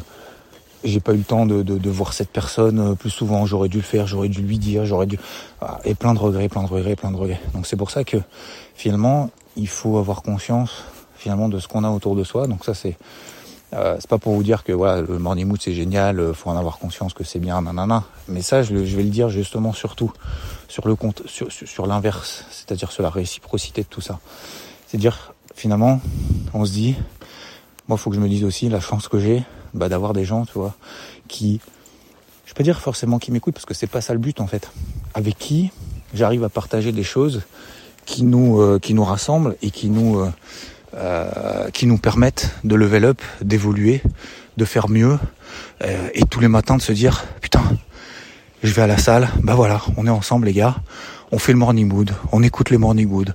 j'ai 0.85 1.01
pas 1.01 1.15
eu 1.15 1.19
le 1.19 1.25
temps 1.25 1.47
de, 1.47 1.63
de, 1.63 1.79
de 1.79 1.91
voir 1.91 2.13
cette 2.13 2.29
personne 2.29 2.95
plus 2.97 3.09
souvent. 3.09 3.47
J'aurais 3.47 3.71
dû 3.71 3.79
le 3.79 3.83
faire, 3.83 4.07
j'aurais 4.07 4.29
dû 4.29 4.43
lui 4.43 4.59
dire, 4.59 4.85
j'aurais 4.85 5.07
dû, 5.07 5.19
et 5.85 5.95
plein 5.95 6.13
de 6.13 6.19
regrets, 6.19 6.51
plein 6.51 6.63
de 6.63 6.69
regrets, 6.69 6.97
plein 6.97 7.11
de 7.11 7.17
regrets. 7.17 7.41
Donc 7.55 7.67
c'est 7.67 7.77
pour 7.77 7.91
ça 7.91 8.05
que 8.05 8.19
finalement 8.75 9.31
il 9.57 9.69
faut 9.69 9.97
avoir 9.97 10.21
conscience 10.21 10.85
finalement 11.17 11.49
de 11.49 11.59
ce 11.59 11.67
qu'on 11.67 11.83
a 11.83 11.91
autour 11.91 12.15
de 12.15 12.25
soi. 12.25 12.47
Donc 12.47 12.65
ça 12.65 12.75
c'est 12.75 12.99
euh, 13.77 13.97
c'est 14.01 14.09
pas 14.09 14.19
pour 14.19 14.33
vous 14.33 14.43
dire 14.43 14.65
que 14.65 14.73
voilà 14.73 15.03
le 15.03 15.19
morning 15.19 15.47
mood 15.47 15.61
c'est 15.61 15.75
génial, 15.75 16.19
euh, 16.19 16.33
faut 16.33 16.51
en 16.51 16.57
avoir 16.57 16.79
conscience 16.79 17.13
que 17.13 17.25
c'est 17.25 17.39
bien, 17.39 17.61
nanana. 17.61 18.05
Mais 18.29 18.43
ça, 18.43 18.63
je, 18.63 18.85
je, 18.85 18.97
vais 18.97 19.03
le 19.03 19.11
dire 19.11 19.29
justement 19.29 19.73
surtout 19.73 20.11
sur 20.69 20.89
le 20.89 20.95
compte, 20.95 21.23
sur, 21.27 21.53
sur, 21.53 21.87
l'inverse, 21.87 22.45
c'est-à-dire 22.51 22.91
sur 22.91 23.03
la 23.03 23.11
réciprocité 23.11 23.83
de 23.83 23.87
tout 23.87 24.01
ça. 24.01 24.19
C'est 24.87 24.97
à 24.97 25.01
dire 25.01 25.35
finalement, 25.55 26.01
on 26.55 26.65
se 26.65 26.73
dit, 26.73 26.97
moi, 27.89 27.99
faut 27.99 28.11
que 28.11 28.17
je 28.17 28.21
me 28.21 28.29
dise 28.29 28.45
aussi 28.45 28.69
la 28.69 28.81
chance 28.81 29.09
que 29.09 29.19
j'ai, 29.19 29.45
bah, 29.75 29.89
d'avoir 29.89 30.13
des 30.13 30.25
gens, 30.25 30.47
tu 30.47 30.55
vois, 30.55 30.75
qui, 31.29 31.61
je 32.47 32.55
peux 32.55 32.65
dire 32.65 32.81
forcément 32.81 33.19
qui 33.19 33.31
m'écoutent 33.31 33.55
parce 33.55 33.67
que 33.67 33.75
c'est 33.75 33.87
pas 33.87 34.01
ça 34.01 34.13
le 34.13 34.19
but 34.19 34.41
en 34.41 34.47
fait. 34.47 34.71
Avec 35.15 35.39
qui 35.39 35.71
j'arrive 36.15 36.45
à 36.45 36.49
partager 36.49 36.93
des 36.93 37.03
choses 37.03 37.43
qui 38.07 38.23
nous, 38.23 38.61
euh, 38.61 38.79
qui 38.79 38.95
nous 38.95 39.05
rassemblent 39.05 39.57
et 39.63 39.71
qui 39.71 39.91
nous 39.91 40.21
euh, 40.21 40.31
euh, 40.95 41.71
qui 41.71 41.87
nous 41.87 41.99
permettent 41.99 42.55
de 42.65 42.75
level 42.75 43.05
up, 43.05 43.23
d'évoluer, 43.43 44.03
de 44.57 44.65
faire 44.65 44.89
mieux, 44.89 45.19
euh, 45.83 46.09
et 46.15 46.23
tous 46.23 46.41
les 46.41 46.49
matins 46.49 46.77
de 46.77 46.83
se 46.83 46.93
dire 46.93 47.25
putain, 47.41 47.63
je 48.63 48.73
vais 48.73 48.83
à 48.83 48.87
la 48.87 48.99
salle, 48.99 49.29
bah 49.43 49.55
voilà, 49.55 49.81
on 49.97 50.07
est 50.07 50.11
ensemble 50.11 50.47
les 50.47 50.53
gars, 50.53 50.77
on 51.33 51.39
fait 51.39 51.53
le 51.53 51.59
morning 51.59 51.89
mood, 51.89 52.13
on 52.33 52.43
écoute 52.43 52.71
les 52.71 52.79
morning 52.79 53.09
mood, 53.09 53.35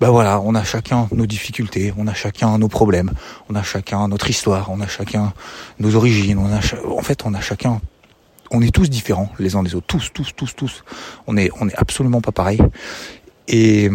bah 0.00 0.10
voilà, 0.10 0.40
on 0.40 0.54
a 0.54 0.64
chacun 0.64 1.08
nos 1.12 1.26
difficultés, 1.26 1.92
on 1.96 2.06
a 2.06 2.14
chacun 2.14 2.56
nos 2.58 2.68
problèmes, 2.68 3.12
on 3.48 3.54
a 3.54 3.62
chacun 3.62 4.08
notre 4.08 4.30
histoire, 4.30 4.70
on 4.70 4.80
a 4.80 4.86
chacun 4.86 5.32
nos 5.78 5.94
origines, 5.94 6.38
on 6.38 6.52
a 6.52 6.60
en 6.96 7.02
fait 7.02 7.24
on 7.24 7.34
a 7.34 7.40
chacun 7.40 7.80
on 8.52 8.60
est 8.60 8.70
tous 8.70 8.90
différents 8.90 9.30
les 9.38 9.56
uns 9.56 9.62
des 9.62 9.74
autres, 9.74 9.86
tous, 9.86 10.10
tous, 10.12 10.34
tous, 10.36 10.54
tous. 10.54 10.84
On 11.26 11.36
est, 11.36 11.50
on 11.60 11.68
est 11.68 11.74
absolument 11.74 12.20
pas 12.20 12.32
pareil. 12.32 12.58
Et 13.48 13.90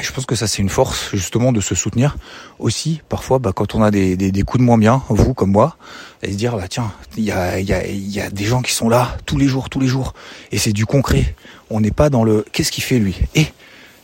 je 0.00 0.12
pense 0.12 0.26
que 0.26 0.34
ça 0.34 0.46
c'est 0.46 0.62
une 0.62 0.68
force 0.68 1.10
justement 1.12 1.52
de 1.52 1.60
se 1.60 1.74
soutenir 1.74 2.16
aussi 2.58 3.00
parfois 3.08 3.38
bah, 3.38 3.52
quand 3.54 3.74
on 3.74 3.82
a 3.82 3.90
des, 3.90 4.42
coups 4.46 4.60
de 4.60 4.64
moins 4.64 4.78
bien, 4.78 5.02
vous 5.08 5.34
comme 5.34 5.52
moi, 5.52 5.76
et 6.22 6.32
se 6.32 6.36
dire 6.36 6.56
bah 6.56 6.68
tiens 6.68 6.92
il 7.16 7.24
y 7.24 7.32
a, 7.32 7.60
y, 7.60 7.72
a, 7.72 7.86
y 7.86 8.20
a 8.20 8.30
des 8.30 8.44
gens 8.44 8.62
qui 8.62 8.72
sont 8.72 8.88
là 8.88 9.16
tous 9.26 9.38
les 9.38 9.46
jours, 9.46 9.70
tous 9.70 9.80
les 9.80 9.86
jours, 9.86 10.14
et 10.52 10.58
c'est 10.58 10.72
du 10.72 10.86
concret. 10.86 11.34
On 11.70 11.80
n'est 11.80 11.90
pas 11.90 12.10
dans 12.10 12.24
le 12.24 12.44
qu'est-ce 12.52 12.70
qu'il 12.72 12.84
fait 12.84 12.98
lui? 12.98 13.18
Et 13.34 13.46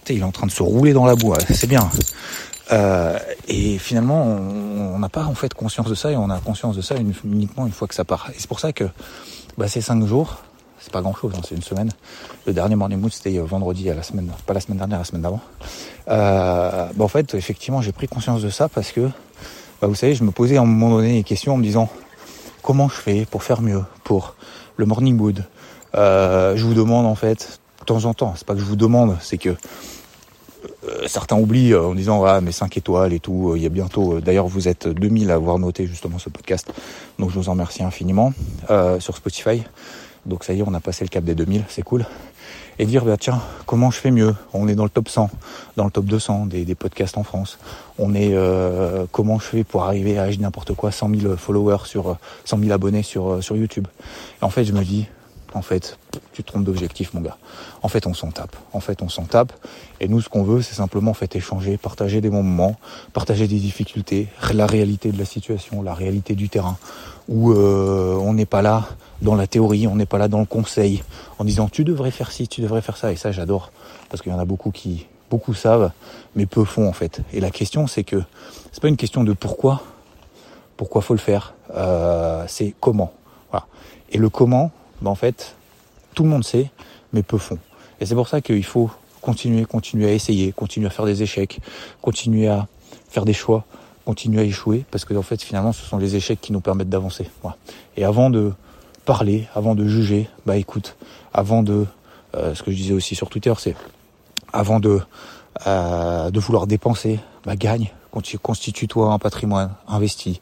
il 0.08 0.20
est 0.20 0.24
en 0.24 0.32
train 0.32 0.46
de 0.46 0.52
se 0.52 0.62
rouler 0.62 0.92
dans 0.92 1.04
la 1.04 1.14
boue, 1.14 1.34
c'est 1.50 1.68
bien. 1.68 1.88
Euh, 2.72 3.18
et 3.48 3.78
finalement 3.78 4.24
on 4.24 4.98
n'a 4.98 5.08
pas 5.08 5.24
en 5.24 5.34
fait 5.34 5.54
conscience 5.54 5.88
de 5.88 5.94
ça 5.96 6.12
et 6.12 6.16
on 6.16 6.30
a 6.30 6.38
conscience 6.38 6.76
de 6.76 6.82
ça 6.82 6.94
uniquement 7.24 7.66
une 7.66 7.72
fois 7.72 7.88
que 7.88 7.94
ça 7.94 8.04
part. 8.04 8.30
Et 8.30 8.34
c'est 8.38 8.46
pour 8.46 8.60
ça 8.60 8.72
que 8.72 8.84
bah, 9.58 9.68
ces 9.68 9.80
cinq 9.80 10.04
jours, 10.06 10.42
c'est 10.80 10.92
pas 10.92 11.02
grand 11.02 11.14
chose, 11.14 11.32
hein, 11.36 11.40
c'est 11.46 11.54
une 11.54 11.62
semaine. 11.62 11.90
Le 12.46 12.52
dernier 12.52 12.74
morning 12.74 12.98
mood 12.98 13.12
c'était 13.12 13.38
euh, 13.38 13.44
vendredi 13.44 13.90
à 13.90 13.94
la 13.94 14.02
semaine, 14.02 14.30
pas 14.46 14.54
la 14.54 14.60
semaine 14.60 14.78
dernière, 14.78 14.98
la 14.98 15.04
semaine 15.04 15.22
d'avant. 15.22 15.40
Euh, 16.08 16.86
bah 16.94 17.04
en 17.04 17.08
fait, 17.08 17.34
effectivement, 17.34 17.82
j'ai 17.82 17.92
pris 17.92 18.08
conscience 18.08 18.42
de 18.42 18.48
ça 18.48 18.68
parce 18.68 18.90
que, 18.90 19.08
bah 19.80 19.86
vous 19.86 19.94
savez, 19.94 20.14
je 20.14 20.24
me 20.24 20.30
posais 20.30 20.56
à 20.56 20.62
un 20.62 20.64
moment 20.64 20.96
donné 20.96 21.14
des 21.14 21.22
questions 21.22 21.54
en 21.54 21.56
me 21.58 21.62
disant, 21.62 21.88
comment 22.62 22.88
je 22.88 22.94
fais 22.94 23.26
pour 23.26 23.42
faire 23.42 23.62
mieux 23.62 23.84
pour 24.04 24.34
le 24.76 24.86
morning 24.86 25.18
wood. 25.18 25.44
Euh, 25.94 26.56
je 26.56 26.64
vous 26.64 26.74
demande 26.74 27.06
en 27.06 27.14
fait 27.14 27.60
de 27.80 27.84
temps 27.84 28.04
en 28.04 28.14
temps, 28.14 28.34
c'est 28.36 28.46
pas 28.46 28.54
que 28.54 28.60
je 28.60 28.64
vous 28.64 28.76
demande, 28.76 29.16
c'est 29.20 29.38
que 29.38 29.50
euh, 29.50 31.06
certains 31.06 31.36
oublient 31.36 31.74
en 31.74 31.94
disant 31.94 32.24
ah 32.24 32.40
mais 32.40 32.52
5 32.52 32.76
étoiles 32.76 33.12
et 33.12 33.20
tout, 33.20 33.54
il 33.56 33.62
y 33.62 33.66
a 33.66 33.70
bientôt 33.70 34.20
d'ailleurs 34.20 34.46
vous 34.46 34.68
êtes 34.68 34.86
2000 34.86 35.30
à 35.30 35.34
avoir 35.34 35.58
noté 35.58 35.86
justement 35.86 36.18
ce 36.18 36.30
podcast. 36.30 36.72
Donc 37.18 37.30
je 37.30 37.38
vous 37.38 37.48
en 37.48 37.52
remercie 37.52 37.82
infiniment 37.82 38.32
sur 38.98 39.16
Spotify. 39.16 39.62
Donc 40.26 40.44
ça 40.44 40.52
y 40.52 40.60
est, 40.60 40.64
on 40.66 40.74
a 40.74 40.80
passé 40.80 41.04
le 41.04 41.08
cap 41.08 41.24
des 41.24 41.34
2000, 41.34 41.64
c'est 41.68 41.82
cool. 41.82 42.04
Et 42.78 42.86
dire 42.86 43.04
bah 43.04 43.16
tiens 43.18 43.40
comment 43.66 43.90
je 43.90 43.98
fais 43.98 44.10
mieux? 44.10 44.34
On 44.54 44.68
est 44.68 44.74
dans 44.74 44.84
le 44.84 44.90
top 44.90 45.08
100 45.08 45.30
dans 45.76 45.84
le 45.84 45.90
top 45.90 46.06
200 46.06 46.46
des, 46.46 46.74
podcasts 46.74 47.18
en 47.18 47.24
France. 47.24 47.58
On 47.98 48.14
est 48.14 48.30
euh, 48.32 49.04
comment 49.12 49.38
je 49.38 49.44
fais 49.44 49.64
pour 49.64 49.84
arriver 49.84 50.18
à 50.18 50.28
n'importe 50.36 50.74
quoi 50.74 50.90
100 50.90 51.14
000 51.14 51.36
followers 51.36 51.84
sur 51.84 52.16
100 52.44 52.58
000 52.58 52.72
abonnés 52.72 53.02
sur 53.02 53.32
euh, 53.32 53.40
sur 53.40 53.56
YouTube? 53.56 53.86
Et 54.40 54.44
en 54.44 54.50
fait 54.50 54.64
je 54.64 54.72
me 54.72 54.82
dis 54.82 55.06
en 55.54 55.62
fait, 55.62 55.98
tu 56.32 56.42
te 56.42 56.48
trompes 56.48 56.64
d'objectif, 56.64 57.12
mon 57.14 57.20
gars. 57.20 57.36
En 57.82 57.88
fait, 57.88 58.06
on 58.06 58.14
s'en 58.14 58.30
tape. 58.30 58.54
En 58.72 58.80
fait, 58.80 59.02
on 59.02 59.08
s'en 59.08 59.24
tape. 59.24 59.52
Et 60.00 60.08
nous, 60.08 60.20
ce 60.20 60.28
qu'on 60.28 60.42
veut, 60.42 60.62
c'est 60.62 60.74
simplement 60.74 61.10
en 61.10 61.14
fait 61.14 61.34
échanger, 61.34 61.76
partager 61.76 62.20
des 62.20 62.30
bons 62.30 62.42
moments, 62.42 62.76
partager 63.12 63.48
des 63.48 63.58
difficultés, 63.58 64.28
la 64.52 64.66
réalité 64.66 65.12
de 65.12 65.18
la 65.18 65.24
situation, 65.24 65.82
la 65.82 65.94
réalité 65.94 66.34
du 66.34 66.48
terrain, 66.48 66.76
où 67.28 67.52
euh, 67.52 68.14
on 68.16 68.34
n'est 68.34 68.46
pas 68.46 68.62
là 68.62 68.88
dans 69.22 69.34
la 69.34 69.46
théorie, 69.46 69.86
on 69.86 69.96
n'est 69.96 70.06
pas 70.06 70.18
là 70.18 70.28
dans 70.28 70.40
le 70.40 70.46
conseil, 70.46 71.02
en 71.38 71.44
disant 71.44 71.68
tu 71.68 71.84
devrais 71.84 72.10
faire 72.10 72.32
ci, 72.32 72.48
tu 72.48 72.60
devrais 72.60 72.82
faire 72.82 72.96
ça. 72.96 73.12
Et 73.12 73.16
ça, 73.16 73.32
j'adore, 73.32 73.72
parce 74.08 74.22
qu'il 74.22 74.32
y 74.32 74.34
en 74.34 74.38
a 74.38 74.44
beaucoup 74.44 74.70
qui, 74.70 75.06
beaucoup 75.30 75.54
savent, 75.54 75.92
mais 76.34 76.46
peu 76.46 76.64
font 76.64 76.88
en 76.88 76.92
fait. 76.92 77.20
Et 77.32 77.40
la 77.40 77.50
question, 77.50 77.86
c'est 77.86 78.04
que 78.04 78.22
c'est 78.72 78.80
pas 78.80 78.88
une 78.88 78.96
question 78.96 79.24
de 79.24 79.32
pourquoi, 79.32 79.82
pourquoi 80.76 81.02
faut 81.02 81.14
le 81.14 81.20
faire, 81.20 81.54
euh, 81.74 82.44
c'est 82.48 82.74
comment. 82.80 83.12
Voilà. 83.50 83.66
Et 84.10 84.18
le 84.18 84.28
comment, 84.28 84.72
ben 85.02 85.10
en 85.10 85.14
fait, 85.14 85.54
tout 86.14 86.22
le 86.22 86.28
monde 86.28 86.44
sait, 86.44 86.70
mais 87.12 87.22
peu 87.22 87.38
font. 87.38 87.58
Et 88.00 88.06
c'est 88.06 88.14
pour 88.14 88.28
ça 88.28 88.40
qu'il 88.40 88.64
faut 88.64 88.90
continuer, 89.20 89.64
continuer 89.64 90.08
à 90.08 90.12
essayer, 90.12 90.52
continuer 90.52 90.86
à 90.86 90.90
faire 90.90 91.04
des 91.04 91.22
échecs, 91.22 91.60
continuer 92.00 92.48
à 92.48 92.66
faire 93.08 93.24
des 93.24 93.32
choix, 93.32 93.64
continuer 94.04 94.40
à 94.40 94.44
échouer, 94.44 94.84
parce 94.90 95.04
que 95.04 95.14
en 95.14 95.22
fait, 95.22 95.42
finalement, 95.42 95.72
ce 95.72 95.84
sont 95.84 95.98
les 95.98 96.16
échecs 96.16 96.40
qui 96.40 96.52
nous 96.52 96.60
permettent 96.60 96.88
d'avancer. 96.88 97.28
Et 97.96 98.04
avant 98.04 98.30
de 98.30 98.52
parler, 99.04 99.48
avant 99.54 99.74
de 99.74 99.86
juger, 99.86 100.28
bah 100.46 100.56
écoute, 100.56 100.96
avant 101.34 101.62
de, 101.62 101.86
euh, 102.34 102.54
ce 102.54 102.62
que 102.62 102.70
je 102.70 102.76
disais 102.76 102.94
aussi 102.94 103.14
sur 103.14 103.28
Twitter, 103.28 103.52
c'est 103.58 103.74
avant 104.52 104.80
de 104.80 105.00
euh, 105.66 106.30
de 106.30 106.40
vouloir 106.40 106.66
dépenser, 106.66 107.18
bah 107.44 107.56
gagne, 107.56 107.90
constitue-toi 108.42 109.12
un 109.12 109.18
patrimoine, 109.18 109.74
investis, 109.88 110.40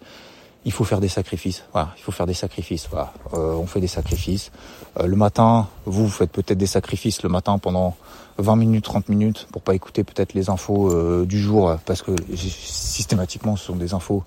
il 0.69 0.71
faut 0.71 0.85
faire 0.85 1.01
des 1.01 1.09
sacrifices. 1.09 1.65
Voilà, 1.73 1.95
il 1.97 2.03
faut 2.03 2.13
faire 2.13 2.27
des 2.27 2.35
sacrifices. 2.35 2.89
Voilà. 2.91 3.15
Euh, 3.33 3.55
on 3.55 3.67
fait 3.67 3.81
des 3.81 3.87
sacrifices. 3.87 4.53
Euh, 5.01 5.07
le 5.07 5.17
matin, 5.17 5.67
vous, 5.87 6.11
faites 6.11 6.31
peut-être 6.31 6.59
des 6.59 6.67
sacrifices 6.67 7.23
le 7.23 7.31
matin 7.31 7.57
pendant 7.57 7.97
20 8.37 8.57
minutes, 8.57 8.85
30 8.85 9.09
minutes 9.09 9.49
pour 9.51 9.63
pas 9.63 9.75
écouter 9.75 10.05
peut-être 10.05 10.35
les 10.35 10.51
infos 10.51 10.93
euh, 10.93 11.25
du 11.25 11.41
jour 11.41 11.75
parce 11.87 12.03
que 12.03 12.11
systématiquement 12.35 13.57
ce 13.57 13.65
sont 13.65 13.77
des 13.77 13.95
infos 13.95 14.25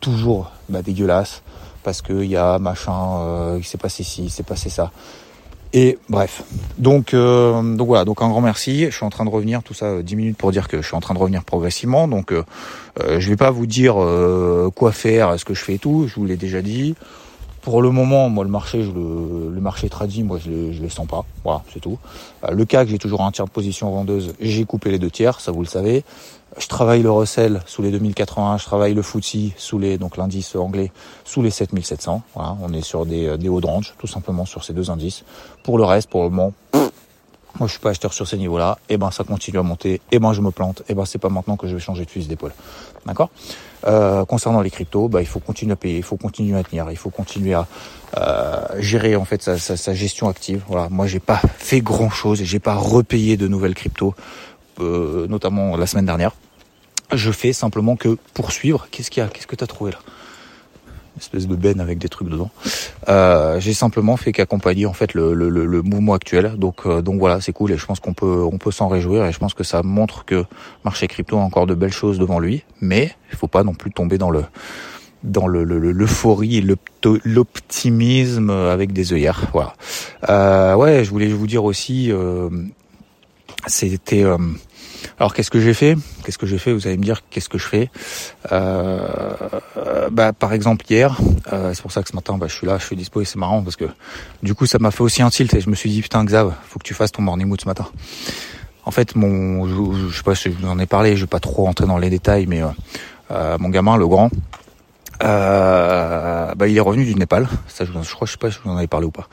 toujours 0.00 0.50
bah, 0.68 0.82
dégueulasses 0.82 1.42
parce 1.84 2.02
qu'il 2.02 2.24
y 2.24 2.36
a 2.36 2.58
machin, 2.58 3.56
il 3.56 3.64
s'est 3.64 3.78
passé 3.78 4.02
ci, 4.02 4.24
il 4.24 4.30
s'est 4.30 4.42
passé 4.42 4.70
ça. 4.70 4.90
Et 5.76 5.98
bref, 6.08 6.44
donc 6.78 7.14
euh, 7.14 7.60
donc 7.74 7.88
voilà, 7.88 8.04
donc 8.04 8.22
un 8.22 8.28
grand 8.28 8.40
merci. 8.40 8.84
Je 8.84 8.94
suis 8.94 9.04
en 9.04 9.10
train 9.10 9.24
de 9.24 9.30
revenir, 9.30 9.64
tout 9.64 9.74
ça 9.74 10.02
10 10.02 10.14
euh, 10.14 10.16
minutes 10.16 10.36
pour 10.36 10.52
dire 10.52 10.68
que 10.68 10.80
je 10.80 10.86
suis 10.86 10.94
en 10.94 11.00
train 11.00 11.14
de 11.14 11.18
revenir 11.18 11.42
progressivement. 11.42 12.06
Donc 12.06 12.32
euh, 12.32 12.44
euh 13.00 13.18
je 13.18 13.28
vais 13.28 13.36
pas 13.36 13.50
vous 13.50 13.66
dire 13.66 13.96
quoi 14.76 14.92
faire, 14.92 15.36
ce 15.36 15.44
que 15.44 15.52
je 15.52 15.64
fais 15.64 15.74
et 15.74 15.78
tout. 15.80 16.06
Je 16.06 16.14
vous 16.14 16.26
l'ai 16.26 16.36
déjà 16.36 16.62
dit. 16.62 16.94
Pour 17.60 17.82
le 17.82 17.90
moment, 17.90 18.28
moi 18.28 18.44
le 18.44 18.50
marché, 18.50 18.84
je 18.84 18.90
le, 18.92 19.50
le 19.52 19.60
marché 19.60 19.88
tradit, 19.88 20.22
moi 20.22 20.38
je 20.38 20.48
le, 20.48 20.72
je 20.72 20.80
le 20.80 20.88
sens 20.88 21.08
pas. 21.08 21.24
Voilà, 21.42 21.64
c'est 21.72 21.80
tout. 21.80 21.98
le 22.48 22.64
CAC, 22.64 22.86
j'ai 22.86 22.98
toujours 22.98 23.22
un 23.22 23.32
tiers 23.32 23.46
de 23.46 23.50
position 23.50 23.90
vendeuse. 23.90 24.34
J'ai 24.38 24.64
coupé 24.66 24.92
les 24.92 25.00
deux 25.00 25.10
tiers, 25.10 25.40
ça 25.40 25.50
vous 25.50 25.62
le 25.62 25.66
savez. 25.66 26.04
Je 26.56 26.68
travaille 26.68 27.02
le 27.02 27.10
Russell 27.10 27.62
sous 27.66 27.82
les 27.82 27.90
2080, 27.90 28.58
je 28.58 28.64
travaille 28.64 28.94
le 28.94 29.02
FTSE 29.02 29.52
sous 29.56 29.78
les 29.78 29.98
donc 29.98 30.16
l'indice 30.16 30.54
anglais 30.54 30.92
sous 31.24 31.42
les 31.42 31.50
7700. 31.50 32.22
Voilà, 32.34 32.56
on 32.62 32.72
est 32.72 32.82
sur 32.82 33.06
des, 33.06 33.36
des 33.38 33.48
hauts 33.48 33.60
de 33.60 33.68
tout 33.98 34.06
simplement 34.06 34.44
sur 34.44 34.62
ces 34.62 34.72
deux 34.72 34.90
indices. 34.90 35.24
Pour 35.64 35.78
le 35.78 35.84
reste, 35.84 36.08
pour 36.08 36.22
le 36.22 36.30
moment, 36.30 36.52
moi 37.58 37.68
je 37.68 37.72
suis 37.72 37.80
pas 37.80 37.90
acheteur 37.90 38.12
sur 38.12 38.26
ces 38.26 38.36
niveaux-là. 38.36 38.78
Et 38.88 38.94
eh 38.94 38.96
ben 38.96 39.10
ça 39.10 39.24
continue 39.24 39.58
à 39.58 39.62
monter. 39.62 39.94
Et 39.94 40.00
eh 40.12 40.18
ben 40.18 40.32
je 40.32 40.40
me 40.40 40.50
plante. 40.50 40.80
Et 40.82 40.84
eh 40.90 40.94
ben 40.94 41.04
c'est 41.04 41.18
pas 41.18 41.28
maintenant 41.28 41.56
que 41.56 41.66
je 41.68 41.74
vais 41.74 41.80
changer 41.80 42.04
de 42.04 42.10
fusil 42.10 42.28
d'épaule. 42.28 42.52
D'accord? 43.06 43.30
Euh, 43.86 44.24
Concernant 44.24 44.60
les 44.60 44.70
cryptos, 44.70 45.08
bah 45.08 45.20
il 45.20 45.26
faut 45.26 45.40
continuer 45.40 45.72
à 45.72 45.76
payer, 45.76 45.98
il 45.98 46.02
faut 46.02 46.16
continuer 46.16 46.58
à 46.58 46.62
tenir, 46.62 46.90
il 46.90 46.96
faut 46.96 47.10
continuer 47.10 47.54
à 47.54 47.66
euh, 48.16 48.80
gérer 48.80 49.16
en 49.16 49.24
fait 49.24 49.42
sa, 49.42 49.58
sa, 49.58 49.76
sa, 49.76 49.94
gestion 49.94 50.28
active. 50.28 50.62
Voilà, 50.68 50.88
moi 50.88 51.06
j'ai 51.06 51.20
pas 51.20 51.40
fait 51.58 51.80
grand 51.80 52.10
chose 52.10 52.42
j'ai 52.42 52.60
pas 52.60 52.74
repayé 52.74 53.36
de 53.36 53.48
nouvelles 53.48 53.74
cryptos, 53.74 54.14
euh, 54.80 55.26
notamment 55.28 55.76
la 55.76 55.86
semaine 55.86 56.06
dernière. 56.06 56.32
Je 57.16 57.30
fais 57.30 57.52
simplement 57.52 57.96
que 57.96 58.16
poursuivre. 58.34 58.86
Qu'est-ce 58.90 59.10
qu'il 59.10 59.22
y 59.22 59.26
a? 59.26 59.28
Qu'est-ce 59.28 59.46
que 59.46 59.56
tu 59.56 59.64
as 59.64 59.66
trouvé 59.66 59.92
là? 59.92 59.98
Espèce 61.16 61.46
de 61.46 61.54
benne 61.54 61.78
avec 61.80 61.98
des 61.98 62.08
trucs 62.08 62.28
dedans. 62.28 62.50
Euh, 63.08 63.60
j'ai 63.60 63.72
simplement 63.72 64.16
fait 64.16 64.32
qu'accompagner 64.32 64.86
en 64.86 64.92
fait 64.92 65.14
le, 65.14 65.32
le, 65.32 65.48
le, 65.48 65.82
mouvement 65.82 66.12
actuel. 66.14 66.54
Donc 66.56 66.86
euh, 66.86 67.02
donc 67.02 67.20
voilà, 67.20 67.40
c'est 67.40 67.52
cool 67.52 67.70
et 67.70 67.78
je 67.78 67.86
pense 67.86 68.00
qu'on 68.00 68.14
peut 68.14 68.42
on 68.42 68.58
peut 68.58 68.72
s'en 68.72 68.88
réjouir 68.88 69.24
et 69.24 69.30
je 69.30 69.38
pense 69.38 69.54
que 69.54 69.62
ça 69.62 69.84
montre 69.84 70.24
que 70.24 70.44
marché 70.84 71.06
crypto 71.06 71.38
a 71.38 71.40
encore 71.40 71.66
de 71.66 71.74
belles 71.74 71.92
choses 71.92 72.18
devant 72.18 72.40
lui, 72.40 72.64
mais 72.80 73.14
il 73.30 73.36
faut 73.36 73.46
pas 73.46 73.62
non 73.62 73.74
plus 73.74 73.92
tomber 73.92 74.18
dans 74.18 74.30
le 74.30 74.44
dans 75.22 75.46
le 75.46 75.62
l'euphorie 75.62 76.56
et 76.56 76.64
l'optimisme 77.24 78.50
avec 78.50 78.92
des 78.92 79.12
œillères. 79.12 79.44
Voilà. 79.52 79.74
Euh, 80.28 80.74
ouais, 80.74 81.04
je 81.04 81.10
voulais 81.10 81.28
vous 81.28 81.46
dire 81.46 81.62
aussi, 81.62 82.10
c'était 83.68 84.24
alors 85.18 85.34
qu'est-ce 85.34 85.50
que 85.50 85.60
j'ai 85.60 85.74
fait? 85.74 85.96
Qu'est-ce 86.24 86.38
que 86.38 86.46
j'ai 86.46 86.58
fait? 86.58 86.72
Vous 86.72 86.86
allez 86.86 86.96
me 86.96 87.02
dire 87.02 87.22
qu'est-ce 87.30 87.48
que 87.48 87.58
je 87.58 87.66
fais? 87.66 87.90
Euh, 88.52 89.06
bah, 90.10 90.32
Par 90.32 90.52
exemple 90.52 90.84
hier, 90.88 91.18
euh, 91.52 91.72
c'est 91.74 91.82
pour 91.82 91.92
ça 91.92 92.02
que 92.02 92.08
ce 92.08 92.14
matin 92.14 92.36
bah, 92.38 92.46
je 92.48 92.54
suis 92.54 92.66
là, 92.66 92.78
je 92.78 92.84
suis 92.84 92.96
dispo 92.96 93.20
et 93.20 93.24
c'est 93.24 93.38
marrant 93.38 93.62
parce 93.62 93.76
que 93.76 93.86
du 94.42 94.54
coup 94.54 94.66
ça 94.66 94.78
m'a 94.78 94.90
fait 94.90 95.02
aussi 95.02 95.22
un 95.22 95.30
tilt 95.30 95.52
et 95.54 95.60
je 95.60 95.70
me 95.70 95.74
suis 95.74 95.90
dit 95.90 96.02
putain 96.02 96.24
Xav, 96.24 96.54
faut 96.68 96.78
que 96.78 96.84
tu 96.84 96.94
fasses 96.94 97.12
ton 97.12 97.22
morning 97.22 97.46
mood 97.46 97.60
ce 97.60 97.66
matin. 97.66 97.86
En 98.84 98.90
fait 98.90 99.14
mon, 99.16 99.66
je, 99.66 100.08
je 100.08 100.16
sais 100.16 100.22
pas 100.22 100.34
si 100.34 100.50
je 100.50 100.56
vous 100.56 100.68
en 100.68 100.78
ai 100.78 100.86
parlé, 100.86 101.16
je 101.16 101.22
vais 101.22 101.28
pas 101.28 101.40
trop 101.40 101.64
rentrer 101.64 101.86
dans 101.86 101.98
les 101.98 102.10
détails, 102.10 102.46
mais 102.46 102.62
euh, 102.62 102.68
euh 103.30 103.56
mon 103.58 103.68
gamin, 103.68 103.96
le 103.96 104.06
grand, 104.06 104.30
euh, 105.22 106.54
bah, 106.54 106.68
il 106.68 106.76
est 106.76 106.80
revenu 106.80 107.04
du 107.04 107.14
Népal. 107.14 107.48
Ça, 107.68 107.84
je, 107.84 107.92
crois, 108.14 108.26
je 108.26 108.32
sais 108.32 108.38
pas 108.38 108.50
si 108.50 108.58
vous 108.64 108.70
en 108.70 108.76
avez 108.76 108.86
parlé 108.86 109.06
ou 109.06 109.10
pas. 109.10 109.28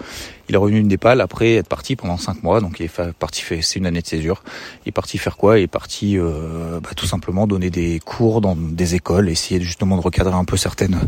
Il 0.50 0.56
est 0.56 0.58
revenu 0.58 0.82
du 0.82 0.88
Népal 0.88 1.22
après 1.22 1.56
être 1.56 1.68
parti 1.68 1.96
pendant 1.96 2.18
cinq 2.18 2.44
mois. 2.44 2.62
Donc, 2.62 2.80
il 2.80 2.86
est 2.86 3.14
parti 3.14 3.44
c'est 3.62 3.80
une 3.80 3.86
année 3.86 4.02
de 4.02 4.08
césure. 4.08 4.44
Il 4.86 4.90
est 4.90 4.94
parti 4.94 5.18
faire 5.18 5.38
quoi? 5.38 5.60
Il 5.60 5.64
est 5.64 5.68
parti, 5.68 6.18
euh, 6.18 6.80
bah, 6.82 6.90
tout 6.96 7.06
simplement 7.06 7.48
donner 7.48 7.70
des 7.70 8.00
cours 8.00 8.42
dans 8.42 8.56
des 8.56 8.96
écoles, 8.96 9.30
essayer 9.30 9.62
justement 9.62 9.98
de 9.98 10.02
recadrer 10.02 10.36
un 10.36 10.46
peu 10.46 10.58
certaines 10.58 11.00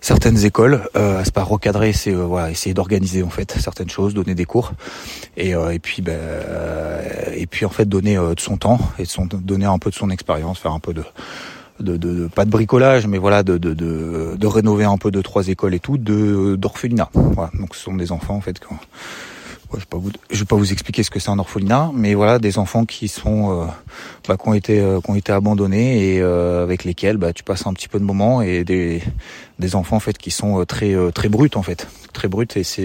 certaines 0.00 0.44
écoles. 0.44 0.88
Euh, 0.96 1.22
c'est 1.24 1.34
pas 1.34 1.42
recadrer, 1.42 1.92
c'est 1.92 2.12
euh, 2.12 2.24
voilà, 2.24 2.50
essayer 2.50 2.74
d'organiser 2.74 3.22
en 3.22 3.30
fait 3.30 3.52
certaines 3.58 3.90
choses, 3.90 4.14
donner 4.14 4.34
des 4.34 4.44
cours, 4.44 4.72
et, 5.36 5.54
euh, 5.54 5.70
et 5.70 5.78
puis 5.78 6.02
bah, 6.02 6.12
et 7.34 7.46
puis 7.46 7.64
en 7.64 7.70
fait 7.70 7.86
donner 7.86 8.16
de 8.16 8.40
son 8.40 8.56
temps 8.56 8.78
et 8.98 9.02
de 9.02 9.08
son, 9.08 9.26
donner 9.26 9.66
un 9.66 9.78
peu 9.78 9.90
de 9.90 9.94
son 9.94 10.10
expérience, 10.10 10.58
faire 10.58 10.72
un 10.72 10.80
peu 10.80 10.94
de 10.94 11.04
de, 11.80 11.96
de, 11.96 12.28
pas 12.28 12.44
de 12.44 12.50
bricolage, 12.50 13.06
mais 13.06 13.18
voilà, 13.18 13.42
de, 13.42 13.58
de, 13.58 13.74
de, 13.74 14.36
de 14.36 14.46
rénover 14.46 14.84
un 14.84 14.98
peu 14.98 15.10
deux 15.10 15.22
trois 15.22 15.48
écoles 15.48 15.74
et 15.74 15.80
tout, 15.80 15.98
de 15.98 16.56
d'orphelinat. 16.56 17.10
Voilà, 17.14 17.50
donc 17.58 17.74
ce 17.74 17.82
sont 17.82 17.94
des 17.94 18.12
enfants 18.12 18.36
en 18.36 18.40
fait. 18.40 18.60
Je 19.72 19.78
vais 19.78 19.84
pas 19.88 19.98
vous, 19.98 20.10
je 20.30 20.38
vais 20.40 20.44
pas 20.44 20.56
vous 20.56 20.72
expliquer 20.72 21.04
ce 21.04 21.10
que 21.10 21.20
c'est 21.20 21.30
un 21.30 21.38
orphelinat, 21.38 21.92
mais 21.94 22.14
voilà, 22.14 22.40
des 22.40 22.58
enfants 22.58 22.84
qui 22.84 23.06
sont, 23.06 23.52
euh, 23.52 23.66
bah, 24.26 24.36
qui 24.36 24.48
ont 24.48 24.54
été, 24.54 24.80
euh, 24.80 25.00
qui 25.00 25.10
ont 25.12 25.14
été 25.14 25.30
abandonnés 25.30 26.16
et 26.16 26.20
euh, 26.20 26.64
avec 26.64 26.82
lesquels 26.82 27.18
bah, 27.18 27.32
tu 27.32 27.44
passes 27.44 27.68
un 27.68 27.72
petit 27.72 27.86
peu 27.86 28.00
de 28.00 28.04
moments 28.04 28.42
et 28.42 28.64
des, 28.64 29.00
des 29.60 29.76
enfants 29.76 29.94
en 29.94 30.00
fait 30.00 30.18
qui 30.18 30.32
sont 30.32 30.64
très, 30.64 30.96
très 31.12 31.28
bruts 31.28 31.50
en 31.54 31.62
fait, 31.62 31.86
très 32.12 32.26
bruts 32.26 32.48
et 32.56 32.64
c'est, 32.64 32.82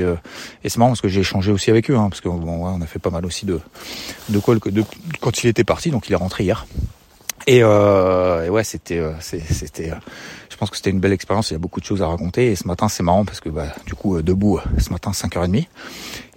et 0.63 0.69
c'est 0.69 0.77
marrant 0.77 0.91
parce 0.91 1.01
que 1.01 1.07
j'ai 1.07 1.21
échangé 1.21 1.51
aussi 1.51 1.71
avec 1.71 1.89
eux, 1.89 1.97
hein, 1.97 2.07
parce 2.09 2.21
que 2.21 2.29
bon, 2.29 2.67
on 2.67 2.79
a 2.79 2.85
fait 2.85 2.99
pas 2.99 3.09
mal 3.09 3.25
aussi 3.25 3.47
de, 3.47 3.59
de, 4.29 4.39
de 4.69 4.83
quand 5.21 5.43
il 5.43 5.47
était 5.47 5.63
parti, 5.63 5.89
donc 5.89 6.07
il 6.07 6.13
est 6.13 6.17
rentré 6.17 6.43
hier. 6.43 6.67
Et, 7.47 7.61
euh, 7.61 8.45
et 8.45 8.49
ouais, 8.49 8.63
c'était, 8.63 8.97
euh, 8.97 9.13
c'était, 9.19 9.91
euh, 9.91 9.95
je 10.49 10.57
pense 10.57 10.69
que 10.71 10.77
c'était 10.77 10.89
une 10.89 10.99
belle 10.99 11.13
expérience. 11.13 11.51
Il 11.51 11.53
y 11.53 11.55
a 11.55 11.59
beaucoup 11.59 11.79
de 11.79 11.85
choses 11.85 12.01
à 12.01 12.07
raconter. 12.07 12.51
Et 12.51 12.55
ce 12.55 12.67
matin, 12.67 12.89
c'est 12.89 13.03
marrant 13.03 13.23
parce 13.23 13.39
que 13.39 13.49
bah, 13.49 13.67
du 13.85 13.93
coup, 13.93 14.15
euh, 14.15 14.23
debout, 14.23 14.59
ce 14.79 14.89
matin, 14.89 15.11
5h30. 15.11 15.67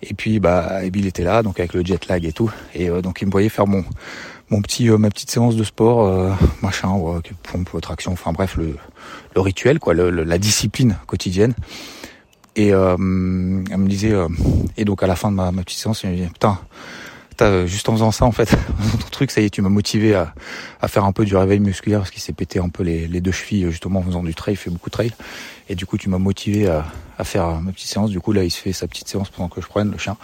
Et 0.02 0.14
puis, 0.14 0.38
bah, 0.38 0.80
Bill 0.90 1.06
était 1.06 1.24
là, 1.24 1.42
donc 1.42 1.58
avec 1.60 1.72
le 1.72 1.84
jet 1.84 2.06
lag 2.08 2.24
et 2.24 2.32
tout. 2.32 2.50
Et 2.74 2.88
donc, 2.88 3.22
il 3.22 3.26
me 3.26 3.32
voyait 3.32 3.48
faire 3.48 3.66
mon, 3.66 3.84
mon 4.50 4.60
petit, 4.62 4.88
ma 4.90 5.08
petite 5.08 5.30
séance 5.30 5.56
de 5.56 5.64
sport, 5.64 6.36
machin, 6.62 6.92
ouais, 6.92 7.20
pompe, 7.42 7.80
traction. 7.80 8.12
Enfin 8.12 8.32
bref, 8.32 8.56
le, 8.56 8.76
le 9.34 9.40
rituel, 9.40 9.80
quoi, 9.80 9.94
le, 9.94 10.10
la 10.10 10.38
discipline 10.38 10.96
quotidienne. 11.08 11.54
Et 12.54 12.68
elle 12.68 12.96
me 12.98 13.88
disait, 13.88 14.14
et 14.76 14.84
donc 14.84 15.02
à 15.02 15.08
la 15.08 15.16
fin 15.16 15.32
de 15.32 15.36
ma, 15.36 15.50
petite 15.50 15.80
séance, 15.80 16.04
il 16.04 16.10
me 16.10 16.16
dit, 16.16 16.26
putain 16.26 16.60
juste 17.66 17.88
en 17.88 17.92
faisant 17.92 18.10
ça, 18.10 18.24
en 18.24 18.32
fait, 18.32 18.46
ton 19.00 19.08
truc, 19.10 19.30
ça 19.30 19.40
y 19.40 19.44
est, 19.44 19.50
tu 19.50 19.62
m'as 19.62 19.68
motivé 19.68 20.14
à, 20.14 20.32
faire 20.88 21.04
un 21.04 21.12
peu 21.12 21.24
du 21.24 21.36
réveil 21.36 21.60
musculaire 21.60 22.00
parce 22.00 22.10
qu'il 22.10 22.22
s'est 22.22 22.32
pété 22.32 22.58
un 22.58 22.68
peu 22.68 22.82
les, 22.82 23.06
les, 23.06 23.20
deux 23.20 23.32
chevilles 23.32 23.70
justement 23.70 24.00
en 24.00 24.02
faisant 24.02 24.22
du 24.22 24.34
trail, 24.34 24.54
il 24.54 24.56
fait 24.56 24.70
beaucoup 24.70 24.90
de 24.90 24.94
trail. 24.94 25.12
Et 25.68 25.74
du 25.74 25.86
coup, 25.86 25.98
tu 25.98 26.08
m'as 26.08 26.18
motivé 26.18 26.66
à, 26.68 26.84
faire 27.24 27.60
ma 27.60 27.72
petite 27.72 27.88
séance. 27.88 28.10
Du 28.10 28.20
coup, 28.20 28.32
là, 28.32 28.44
il 28.44 28.50
se 28.50 28.60
fait 28.60 28.72
sa 28.72 28.86
petite 28.86 29.08
séance 29.08 29.28
pendant 29.30 29.48
que 29.48 29.60
je 29.60 29.66
prenne 29.66 29.90
le 29.90 29.98
chien, 29.98 30.16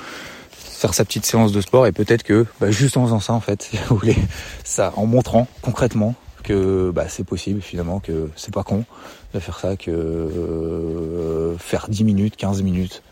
faire 0.51 0.95
sa 0.95 1.05
petite 1.05 1.27
séance 1.27 1.53
de 1.53 1.61
sport. 1.61 1.87
Et 1.87 1.93
peut-être 1.93 2.23
que, 2.23 2.47
bah, 2.61 2.71
juste 2.71 2.97
en 2.97 3.05
faisant 3.05 3.21
ça, 3.21 3.33
en 3.33 3.41
fait, 3.41 3.71
ça, 4.65 4.93
en 4.97 5.07
montrant 5.07 5.47
concrètement 5.61 6.15
que 6.43 6.91
bah, 6.95 7.07
c'est 7.09 7.25
possible 7.25 7.61
finalement, 7.61 8.01
que 8.01 8.31
c'est 8.37 8.53
pas 8.53 8.63
con 8.63 8.85
de 9.33 9.41
faire 9.41 9.59
ça, 9.59 9.77
que 9.77 9.91
euh, 9.91 11.59
faire 11.59 11.87
10 11.89 12.05
minutes, 12.05 12.37
15 12.37 12.63
minutes, 12.63 13.03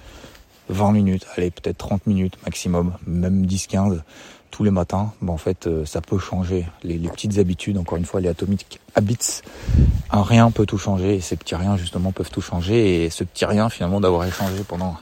20 0.68 0.92
minutes, 0.92 1.26
allez 1.36 1.50
peut-être 1.50 1.78
30 1.78 2.06
minutes 2.06 2.36
maximum, 2.44 2.94
même 3.06 3.46
10-15 3.46 4.02
tous 4.52 4.64
les 4.64 4.70
matins, 4.70 5.12
ben 5.22 5.32
en 5.32 5.38
fait 5.38 5.66
euh, 5.66 5.84
ça 5.86 6.00
peut 6.02 6.18
changer. 6.18 6.66
Les, 6.84 6.98
petites 6.98 7.38
habitudes, 7.38 7.78
encore 7.78 7.96
une 7.96 8.04
fois, 8.04 8.20
les 8.20 8.28
atomiques 8.28 8.80
habits, 8.94 9.40
un 10.10 10.22
rien 10.22 10.50
peut 10.50 10.66
tout 10.66 10.78
changer 10.78 11.16
et 11.16 11.20
ces 11.20 11.36
petits 11.36 11.54
riens 11.54 11.76
justement 11.78 12.12
peuvent 12.12 12.30
tout 12.30 12.42
changer 12.42 13.04
et 13.04 13.10
ce 13.10 13.24
petit 13.24 13.46
rien 13.46 13.70
finalement 13.70 13.98
d'avoir 13.98 14.26
échangé 14.26 14.62
pendant 14.68 14.96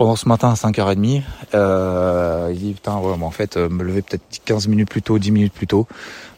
pendant 0.00 0.16
ce 0.16 0.26
matin 0.26 0.48
à 0.48 0.54
5h30, 0.54 1.20
euh, 1.52 2.48
il 2.54 2.58
dit 2.58 2.72
putain 2.72 2.96
ouais, 2.96 3.12
en 3.20 3.30
fait 3.30 3.58
euh, 3.58 3.68
me 3.68 3.84
lever 3.84 4.00
peut-être 4.00 4.22
15 4.46 4.66
minutes 4.66 4.88
plus 4.88 5.02
tôt, 5.02 5.18
10 5.18 5.30
minutes 5.30 5.52
plus 5.52 5.66
tôt, 5.66 5.86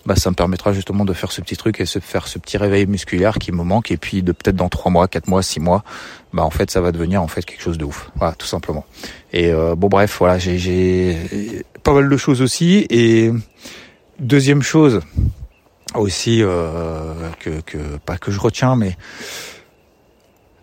bah 0.05 0.17
ça 0.17 0.31
me 0.31 0.35
permettra 0.35 0.73
justement 0.73 1.05
de 1.05 1.13
faire 1.13 1.31
ce 1.31 1.41
petit 1.43 1.57
truc 1.57 1.79
et 1.79 1.85
de 1.85 1.89
faire 1.89 2.27
ce 2.27 2.41
petit 2.41 2.57
réveil 2.57 2.87
musculaire 2.87 3.39
qui 3.39 3.53
me 3.53 3.63
manque 3.63 3.93
et 3.93 3.97
puis 3.97 4.25
de 4.25 4.33
peut-être 4.33 4.57
dans 4.57 4.69
3 4.69 4.91
mois, 4.91 5.07
4 5.07 5.29
mois, 5.29 5.45
6 5.45 5.61
mois, 5.61 5.85
bah 6.33 6.43
en 6.43 6.51
fait 6.51 6.73
ça 6.73 6.81
va 6.81 6.91
devenir 6.91 7.23
en 7.23 7.29
fait 7.29 7.45
quelque 7.45 7.63
chose 7.63 7.79
de 7.79 7.85
ouf. 7.85 8.11
Voilà, 8.17 8.35
tout 8.35 8.49
simplement. 8.49 8.85
Et 9.33 9.53
euh, 9.53 9.77
bon 9.77 9.87
bref, 9.87 10.17
voilà, 10.19 10.39
j'ai 10.39 11.65
pas 11.85 11.93
mal 11.93 12.09
de 12.09 12.17
choses 12.17 12.43
aussi 12.43 12.85
et 12.91 13.31
deuxième 14.19 14.63
chose 14.63 15.03
aussi 15.95 16.43
euh, 16.43 17.15
que, 17.39 17.61
que 17.61 17.79
pas 18.05 18.19
que 18.19 18.33
je 18.33 18.41
retiens 18.41 18.75
mais 18.75 18.97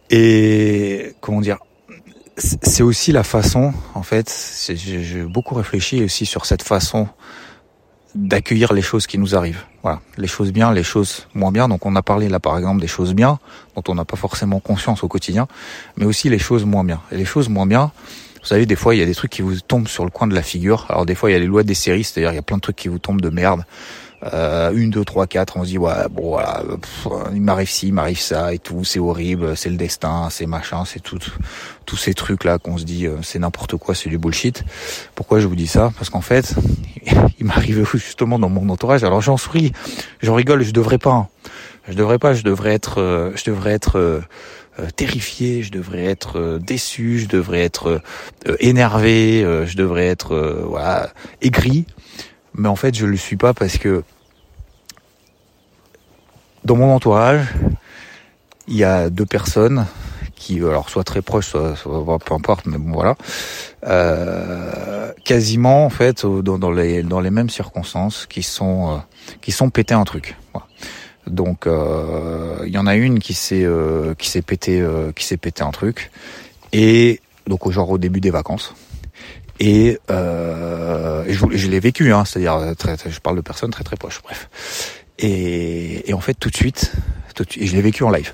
et 0.09 1.13
comment 1.21 1.39
dire 1.39 1.59
c'est 2.39 2.83
aussi 2.83 3.11
la 3.11 3.23
façon, 3.23 3.73
en 3.93 4.03
fait, 4.03 4.33
j'ai 4.73 5.23
beaucoup 5.23 5.55
réfléchi 5.55 6.03
aussi 6.03 6.25
sur 6.25 6.45
cette 6.45 6.63
façon 6.63 7.07
d'accueillir 8.15 8.73
les 8.73 8.81
choses 8.81 9.07
qui 9.07 9.17
nous 9.17 9.35
arrivent. 9.35 9.63
Voilà, 9.83 10.01
les 10.17 10.27
choses 10.27 10.51
bien, 10.51 10.73
les 10.73 10.83
choses 10.83 11.27
moins 11.33 11.51
bien. 11.51 11.67
Donc 11.67 11.85
on 11.85 11.95
a 11.95 12.01
parlé 12.01 12.27
là 12.27 12.39
par 12.39 12.57
exemple 12.57 12.81
des 12.81 12.87
choses 12.87 13.13
bien 13.13 13.39
dont 13.75 13.83
on 13.87 13.95
n'a 13.95 14.05
pas 14.05 14.17
forcément 14.17 14.59
conscience 14.59 15.03
au 15.03 15.07
quotidien, 15.07 15.47
mais 15.95 16.05
aussi 16.05 16.29
les 16.29 16.39
choses 16.39 16.65
moins 16.65 16.83
bien. 16.83 17.01
Et 17.11 17.17
les 17.17 17.25
choses 17.25 17.49
moins 17.49 17.67
bien, 17.67 17.91
vous 18.41 18.47
savez, 18.47 18.65
des 18.65 18.75
fois 18.75 18.95
il 18.95 18.99
y 18.99 19.03
a 19.03 19.05
des 19.05 19.15
trucs 19.15 19.31
qui 19.31 19.41
vous 19.41 19.59
tombent 19.59 19.87
sur 19.87 20.05
le 20.05 20.11
coin 20.11 20.27
de 20.27 20.33
la 20.33 20.41
figure. 20.41 20.85
Alors 20.89 21.05
des 21.05 21.15
fois 21.15 21.29
il 21.29 21.33
y 21.33 21.35
a 21.35 21.39
les 21.39 21.45
lois 21.45 21.63
des 21.63 21.75
séries, 21.75 22.03
c'est-à-dire 22.03 22.31
il 22.31 22.35
y 22.35 22.39
a 22.39 22.43
plein 22.43 22.57
de 22.57 22.61
trucs 22.61 22.77
qui 22.77 22.87
vous 22.87 22.99
tombent 22.99 23.21
de 23.21 23.29
merde. 23.29 23.63
Euh, 24.23 24.71
une, 24.73 24.89
deux, 24.89 25.05
trois, 25.05 25.27
quatre, 25.27 25.55
on 25.55 25.63
se 25.63 25.69
dit 25.69 25.77
ouais 25.77 25.93
bon 26.11 26.31
voilà, 26.31 26.61
il 27.33 27.41
m'arrive 27.41 27.69
ci, 27.69 27.87
il 27.87 27.93
m'arrive 27.93 28.19
ça 28.19 28.53
et 28.53 28.59
tout, 28.59 28.83
c'est 28.83 28.99
horrible, 28.99 29.55
c'est 29.55 29.69
le 29.69 29.77
destin, 29.77 30.27
c'est 30.29 30.45
machin, 30.45 30.83
c'est 30.83 30.99
tout, 30.99 31.19
tous 31.85 31.95
ces 31.95 32.13
trucs 32.13 32.43
là 32.43 32.57
qu'on 32.57 32.77
se 32.77 32.83
dit 32.83 33.07
euh, 33.07 33.15
c'est 33.21 33.39
n'importe 33.39 33.77
quoi, 33.77 33.95
c'est 33.95 34.09
du 34.09 34.17
bullshit. 34.17 34.65
Pourquoi 35.15 35.39
je 35.39 35.47
vous 35.47 35.55
dis 35.55 35.67
ça? 35.67 35.93
Parce 35.97 36.09
qu'en 36.09 36.21
fait, 36.21 36.53
il 37.39 37.45
m'arrive 37.45 37.87
justement 37.93 38.39
dans 38.39 38.49
mon 38.49 38.67
entourage. 38.69 39.05
Alors 39.05 39.21
j'en 39.21 39.37
souris, 39.37 39.71
j'en 40.21 40.35
rigole, 40.35 40.63
je 40.63 40.71
devrais 40.71 40.97
pas, 40.97 41.11
hein. 41.13 41.27
je 41.87 41.93
devrais 41.93 42.19
pas, 42.19 42.33
je 42.33 42.43
devrais 42.43 42.73
être, 42.73 42.99
euh, 42.99 43.31
je 43.35 43.49
devrais 43.49 43.71
être 43.71 43.95
euh, 43.97 44.21
terrifié, 44.97 45.63
je 45.63 45.71
devrais 45.71 46.03
être 46.03 46.59
déçu, 46.61 47.19
je 47.19 47.27
devrais 47.27 47.61
être 47.61 48.01
énervé, 48.59 49.45
je 49.65 49.75
devrais 49.75 50.07
être 50.07 50.63
voilà 50.65 51.09
aigri 51.41 51.85
mais 52.59 52.67
en 52.67 52.75
fait 52.75 52.93
je 52.93 53.05
le 53.05 53.17
suis 53.17 53.37
pas 53.37 53.53
parce 53.53 53.77
que 53.77 54.03
dans 56.65 56.75
mon 56.75 56.93
entourage, 56.93 57.47
il 58.67 58.75
y 58.75 58.83
a 58.83 59.09
deux 59.09 59.25
personnes 59.25 59.87
qui, 60.35 60.59
alors 60.59 60.89
soit 60.89 61.03
très 61.03 61.21
proches, 61.21 61.47
soit, 61.47 62.19
peu 62.19 62.33
importe, 62.33 62.65
mais 62.65 62.77
bon 62.77 62.91
voilà, 62.91 63.15
euh, 63.87 65.11
quasiment 65.23 65.85
en 65.85 65.89
fait 65.89 66.25
dans, 66.25 66.71
les 66.71 67.31
mêmes 67.31 67.49
circonstances, 67.49 68.25
qui 68.25 68.43
sont 68.43 68.91
euh, 68.91 68.97
qui 69.41 69.51
sont 69.51 69.69
pété 69.69 69.93
un 69.93 70.03
truc. 70.03 70.37
Donc 71.27 71.65
euh, 71.65 72.57
il 72.65 72.71
y 72.73 72.77
en 72.77 72.87
a 72.87 72.95
une 72.95 73.19
qui 73.19 73.33
s'est 73.33 73.67
qui 74.17 74.29
s'est 74.29 74.41
pété 74.41 74.85
qui 75.15 75.25
s'est 75.25 75.37
pété 75.37 75.63
un 75.63 75.71
truc 75.71 76.11
et 76.73 77.21
donc 77.47 77.69
genre 77.71 77.89
au 77.89 77.97
début 77.97 78.21
des 78.21 78.31
vacances. 78.31 78.75
Et, 79.59 79.99
euh, 80.09 81.25
je, 81.27 81.45
je 81.51 81.67
l'ai 81.67 81.79
vécu, 81.79 82.13
hein, 82.13 82.25
c'est-à-dire, 82.25 82.55
euh, 82.55 82.73
très, 82.73 82.95
je 83.05 83.19
parle 83.19 83.35
de 83.35 83.41
personnes 83.41 83.71
très 83.71 83.83
très 83.83 83.97
proches, 83.97 84.21
bref. 84.23 84.49
Et, 85.19 86.09
et 86.09 86.13
en 86.13 86.21
fait, 86.21 86.33
tout 86.33 86.49
de 86.49 86.55
suite, 86.55 86.93
tout 87.35 87.43
de 87.43 87.49
et 87.61 87.67
je 87.67 87.75
l'ai 87.75 87.81
vécu 87.81 88.03
en 88.03 88.09
live. 88.09 88.33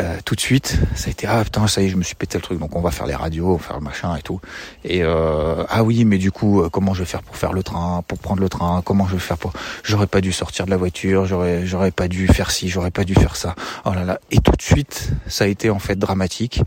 Euh, 0.00 0.18
tout 0.24 0.36
de 0.36 0.40
suite, 0.40 0.78
ça 0.94 1.08
a 1.08 1.10
été 1.10 1.26
ah 1.26 1.42
putain 1.42 1.66
ça 1.66 1.82
y 1.82 1.86
est 1.86 1.88
je 1.88 1.96
me 1.96 2.04
suis 2.04 2.14
pété 2.14 2.38
le 2.38 2.42
truc 2.42 2.60
donc 2.60 2.76
on 2.76 2.80
va 2.80 2.92
faire 2.92 3.06
les 3.06 3.16
radios, 3.16 3.48
on 3.48 3.56
va 3.56 3.58
faire 3.58 3.78
le 3.78 3.82
machin 3.82 4.14
et 4.14 4.22
tout. 4.22 4.40
Et 4.84 5.02
euh, 5.02 5.64
ah 5.68 5.82
oui 5.82 6.04
mais 6.04 6.18
du 6.18 6.30
coup 6.30 6.62
euh, 6.62 6.68
comment 6.68 6.94
je 6.94 7.00
vais 7.00 7.04
faire 7.04 7.22
pour 7.22 7.36
faire 7.36 7.52
le 7.52 7.64
train, 7.64 8.04
pour 8.06 8.18
prendre 8.18 8.40
le 8.40 8.48
train, 8.48 8.80
comment 8.84 9.08
je 9.08 9.14
vais 9.14 9.18
faire 9.18 9.38
pour 9.38 9.52
j'aurais 9.82 10.06
pas 10.06 10.20
dû 10.20 10.30
sortir 10.30 10.66
de 10.66 10.70
la 10.70 10.76
voiture, 10.76 11.26
j'aurais 11.26 11.66
j'aurais 11.66 11.90
pas 11.90 12.06
dû 12.06 12.28
faire 12.28 12.52
ci, 12.52 12.68
j'aurais 12.68 12.92
pas 12.92 13.02
dû 13.02 13.14
faire 13.14 13.34
ça. 13.34 13.56
Oh 13.86 13.92
là 13.92 14.04
là 14.04 14.20
et 14.30 14.38
tout 14.38 14.52
de 14.52 14.62
suite 14.62 15.10
ça 15.26 15.44
a 15.44 15.46
été 15.48 15.68
en 15.68 15.80
fait 15.80 15.96
dramatique. 15.96 16.62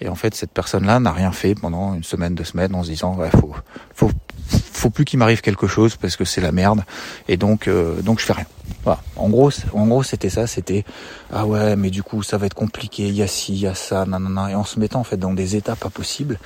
Et 0.00 0.08
en 0.08 0.14
fait, 0.14 0.34
cette 0.34 0.50
personne-là 0.50 1.00
n'a 1.00 1.12
rien 1.12 1.32
fait 1.32 1.54
pendant 1.54 1.94
une 1.94 2.04
semaine, 2.04 2.34
deux 2.34 2.44
semaines, 2.44 2.74
en 2.74 2.82
se 2.82 2.90
disant, 2.90 3.14
ouais, 3.16 3.30
faut, 3.30 3.54
faut, 3.94 4.10
faut 4.48 4.90
plus 4.90 5.04
qu'il 5.04 5.18
m'arrive 5.18 5.40
quelque 5.40 5.66
chose 5.66 5.96
parce 5.96 6.16
que 6.16 6.24
c'est 6.24 6.42
la 6.42 6.52
merde. 6.52 6.84
Et 7.28 7.36
donc, 7.36 7.66
euh, 7.66 8.02
donc 8.02 8.20
je 8.20 8.26
fais 8.26 8.34
rien. 8.34 8.46
Voilà. 8.84 9.00
En 9.16 9.30
gros, 9.30 9.50
en 9.72 9.86
gros, 9.86 10.02
c'était 10.02 10.28
ça. 10.28 10.46
C'était, 10.46 10.84
ah 11.32 11.46
ouais, 11.46 11.76
mais 11.76 11.90
du 11.90 12.02
coup, 12.02 12.22
ça 12.22 12.36
va 12.36 12.46
être 12.46 12.54
compliqué. 12.54 13.08
Il 13.08 13.14
y 13.14 13.22
a 13.22 13.26
ci, 13.26 13.54
il 13.54 13.60
y 13.60 13.66
a 13.66 13.74
ça, 13.74 14.04
nanana. 14.04 14.50
Et 14.50 14.54
en 14.54 14.64
se 14.64 14.78
mettant 14.78 15.00
en 15.00 15.04
fait 15.04 15.16
dans 15.16 15.32
des 15.32 15.56
états 15.56 15.76
pas 15.76 15.90
possibles. 15.90 16.38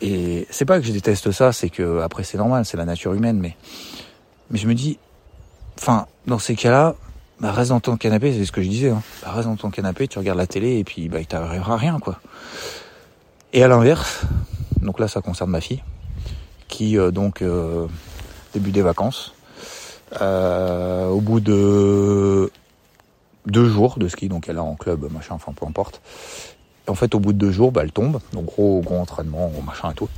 Et 0.00 0.46
c'est 0.50 0.64
pas 0.64 0.78
que 0.78 0.86
je 0.86 0.92
déteste 0.92 1.30
ça, 1.30 1.52
c'est 1.52 1.70
que 1.70 2.00
après 2.00 2.22
c'est 2.22 2.36
normal, 2.36 2.64
c'est 2.66 2.76
la 2.76 2.84
nature 2.84 3.14
humaine. 3.14 3.38
Mais, 3.38 3.56
mais 4.50 4.58
je 4.58 4.66
me 4.66 4.74
dis, 4.74 4.98
enfin, 5.78 6.06
dans 6.26 6.38
ces 6.38 6.56
cas-là, 6.56 6.96
bah 7.40 7.52
reste 7.52 7.68
dans 7.70 7.80
ton 7.80 7.96
canapé, 7.96 8.32
c'est 8.32 8.46
ce 8.46 8.52
que 8.52 8.62
je 8.62 8.68
disais. 8.68 8.90
Hein. 8.90 9.02
Bah 9.22 9.32
reste 9.32 9.46
dans 9.46 9.56
ton 9.56 9.70
canapé, 9.70 10.08
tu 10.08 10.18
regardes 10.18 10.38
la 10.38 10.46
télé 10.46 10.78
et 10.78 10.84
puis 10.84 11.08
bah 11.08 11.20
il 11.20 11.26
t'arrivera 11.26 11.76
rien 11.76 11.98
quoi. 11.98 12.18
Et 13.52 13.62
à 13.62 13.68
l'inverse, 13.68 14.22
donc 14.80 14.98
là 14.98 15.08
ça 15.08 15.20
concerne 15.20 15.50
ma 15.50 15.60
fille, 15.60 15.82
qui 16.68 16.98
euh, 16.98 17.10
donc 17.10 17.42
euh, 17.42 17.86
début 18.54 18.70
des 18.70 18.82
vacances, 18.82 19.34
euh, 20.20 21.08
au 21.08 21.20
bout 21.20 21.40
de 21.40 22.50
deux 23.46 23.68
jours 23.68 23.98
de 23.98 24.08
ski, 24.08 24.28
donc 24.28 24.48
elle 24.48 24.56
est 24.56 24.60
en 24.60 24.74
club, 24.74 25.10
machin, 25.12 25.34
enfin 25.34 25.52
peu 25.52 25.66
importe. 25.66 26.00
en 26.88 26.94
fait 26.94 27.14
au 27.14 27.20
bout 27.20 27.34
de 27.34 27.38
deux 27.38 27.52
jours, 27.52 27.70
bah, 27.70 27.82
elle 27.84 27.92
tombe, 27.92 28.20
donc 28.32 28.46
gros 28.46 28.80
gros 28.80 28.98
entraînement, 28.98 29.48
gros 29.48 29.62
machin 29.62 29.90
et 29.90 29.94
tout. 29.94 30.08